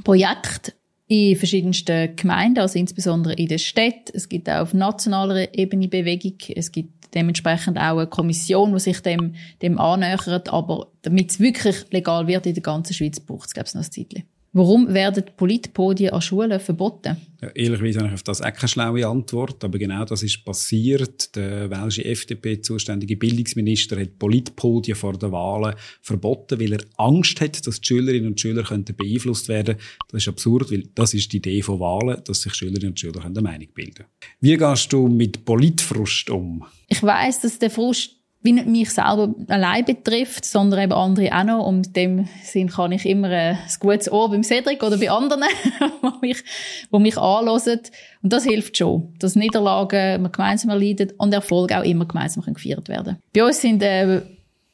Projekte 0.05 0.75
in 1.07 1.35
verschiedensten 1.35 2.15
Gemeinden, 2.15 2.61
also 2.61 2.79
insbesondere 2.79 3.33
in 3.33 3.49
den 3.49 3.59
Städten. 3.59 4.13
Es 4.13 4.29
gibt 4.29 4.51
auch 4.51 4.61
auf 4.61 4.75
nationaler 4.75 5.55
Ebene 5.57 5.89
Bewegung. 5.89 6.37
Es 6.55 6.71
gibt 6.71 6.98
dementsprechend 7.15 7.79
auch 7.79 7.99
eine 7.99 8.07
Kommission, 8.07 8.73
die 8.73 8.81
sich 8.81 9.01
dem, 9.01 9.35
dem 9.63 9.79
annähert. 9.79 10.49
Aber 10.49 10.89
damit 11.03 11.31
es 11.31 11.41
wirklich 11.41 11.91
legal 11.91 12.27
wird 12.27 12.47
in 12.47 12.55
der 12.55 12.63
ganzen 12.63 12.95
Schweiz, 12.95 13.21
braucht 13.21 13.49
es, 13.49 13.55
glaube 13.55 13.69
ich, 13.69 13.75
noch 13.75 13.83
ein 13.83 13.91
Zeitchen. 13.91 14.25
Warum 14.53 14.95
werden 14.95 15.25
Politpodien 15.37 16.13
an 16.13 16.23
Schulen 16.23 16.59
verboten? 16.59 17.17
Ja, 17.43 17.49
ehrlicherweise 17.51 17.99
habe 17.99 18.09
ich 18.09 18.15
auf 18.15 18.23
das 18.23 18.41
auch 18.41 18.53
keine 18.53 18.69
schlaue 18.69 19.07
Antwort, 19.07 19.63
aber 19.63 19.79
genau 19.79 20.05
das 20.05 20.23
ist 20.23 20.45
passiert. 20.45 21.37
Der 21.37 21.71
welsche 21.71 22.05
FDP-zuständige 22.05 23.17
Bildungsminister 23.17 24.01
hat 24.01 24.19
Politpodien 24.19 24.97
vor 24.97 25.19
den 25.19 25.31
Wahlen 25.33 25.75
verboten, 26.01 26.59
weil 26.59 26.73
er 26.73 26.81
Angst 26.97 27.41
hat, 27.41 27.67
dass 27.67 27.81
die 27.81 27.87
Schülerinnen 27.87 28.29
und 28.29 28.41
Schüler 28.41 28.65
könnten 28.65 28.97
beeinflusst 28.97 29.49
werden 29.49 29.77
Das 30.11 30.23
ist 30.23 30.29
absurd, 30.29 30.73
weil 30.73 30.85
das 30.95 31.15
ist 31.15 31.33
die 31.33 31.37
Idee 31.37 31.63
von 31.63 31.79
Wahlen, 31.79 32.21
dass 32.25 32.43
sich 32.43 32.55
Schülerinnen 32.55 32.91
und 32.91 33.01
Schüler 33.01 33.25
eine 33.25 33.41
Meinung 33.41 33.69
bilden 33.75 33.95
können. 33.95 34.09
Wie 34.41 34.57
gehst 34.57 34.93
du 34.93 35.09
mit 35.09 35.45
Politfrust 35.45 36.31
um? 36.31 36.65
Ich 36.89 37.03
weiß, 37.03 37.43
dass 37.43 37.59
der 37.59 37.71
Frust 37.71 38.18
wie 38.43 38.53
nicht 38.53 38.67
mich 38.67 38.91
selber 38.91 39.35
allein 39.49 39.85
betrifft, 39.85 40.45
sondern 40.45 40.81
eben 40.81 40.93
andere 40.93 41.35
auch 41.37 41.45
noch. 41.45 41.67
Und 41.67 41.89
in 41.89 41.93
dem 41.93 42.29
Sinn 42.45 42.69
kann 42.69 42.93
ich 42.93 43.05
immer 43.05 43.29
ein 43.29 43.59
gutes 43.81 44.11
Ohr 44.11 44.31
beim 44.31 44.45
Cedric 44.45 44.83
oder 44.83 44.97
bei 44.97 45.11
anderen, 45.11 45.43
die 46.03 46.27
mich, 46.27 46.45
die 46.93 46.99
mich 46.99 47.19
anhören. 47.19 47.81
Und 48.23 48.33
das 48.33 48.45
hilft 48.45 48.77
schon, 48.77 49.15
dass 49.19 49.35
Niederlagen 49.35 50.23
wir 50.23 50.29
gemeinsam 50.29 50.71
erleiden 50.71 51.13
und 51.19 51.35
Erfolge 51.35 51.79
auch 51.79 51.85
immer 51.85 52.07
gemeinsam 52.07 52.45
gefeiert 52.45 52.89
werden 52.89 53.19
Bei 53.33 53.45
uns 53.45 53.61
sind 53.61 53.83
äh, 53.83 54.23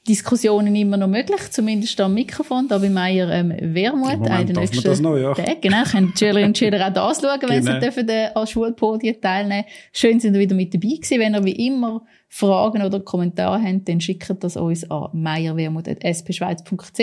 Diskussionen 0.06 0.76
immer 0.76 0.98
noch 0.98 1.08
möglich, 1.08 1.50
zumindest 1.50 1.98
am 2.00 2.12
Mikrofon, 2.12 2.68
da 2.68 2.76
bei 2.76 2.90
Meier 2.90 3.30
ähm, 3.30 3.54
Wermut. 3.74 4.28
Einen 4.28 4.46
der 4.46 4.60
nächsten 4.60 4.82
das 4.82 5.00
noch, 5.00 5.16
ja. 5.16 5.32
Tag. 5.32 5.62
Genau, 5.62 5.82
können 5.84 6.12
die 6.12 6.18
Schülerinnen 6.18 6.48
und 6.48 6.58
Schüler 6.58 6.86
auch 6.86 6.92
das 6.92 7.22
schauen, 7.22 7.40
wenn 7.42 7.64
genau. 7.64 7.72
sie 7.72 7.80
dürfen, 7.80 8.08
äh, 8.10 8.28
an 8.34 8.46
Schulpodien 8.46 9.18
teilnehmen 9.20 9.64
Schön 9.92 10.20
sind 10.20 10.34
ihr 10.34 10.40
wieder 10.40 10.54
mit 10.54 10.74
dabei 10.74 10.88
gewesen. 10.96 11.20
Wenn 11.20 11.34
ihr 11.34 11.44
wie 11.44 11.66
immer 11.66 12.02
Fragen 12.28 12.82
oder 12.82 13.00
Kommentare 13.00 13.62
habt, 13.62 13.88
dann 13.88 14.00
schickt 14.00 14.44
das 14.44 14.58
uns 14.58 14.90
an 14.90 15.08
meierwermut.spschweiz.ch 15.14 17.00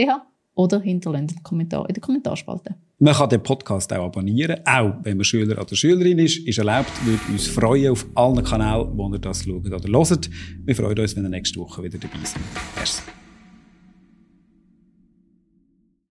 oder 0.54 0.80
hinterlasst 0.80 1.32
einen 1.32 1.44
Kommentar 1.44 1.88
in 1.88 1.94
der 1.96 2.02
Kommentarspalte. 2.02 2.76
Man 3.04 3.16
kann 3.16 3.30
den 3.30 3.42
Podcast 3.42 3.92
auch 3.94 4.06
abonnieren, 4.06 4.60
auch 4.64 4.94
wenn 5.02 5.18
man 5.18 5.24
Schüler 5.24 5.60
oder 5.60 5.76
Schülerin 5.76 6.20
ist, 6.20 6.38
ist 6.48 6.60
erlaubt. 6.60 6.92
Wir 7.04 7.14
würden 7.14 7.34
uns 7.34 7.48
freuen 7.48 7.94
auf 7.94 8.06
allen 8.14 8.44
Kanälen, 8.44 8.96
wo 8.96 9.12
ihr 9.12 9.18
das 9.18 9.44
schaut 9.44 9.66
oder 9.66 9.80
hört. 9.80 10.30
Wir 10.66 10.76
freuen 10.76 11.00
uns, 11.00 11.16
wenn 11.16 11.24
ihr 11.24 11.30
nächste 11.30 11.60
Woche 11.60 11.82
wieder 11.82 11.98
dabei 11.98 12.24
seid. 12.24 12.44
Merci. 12.76 13.02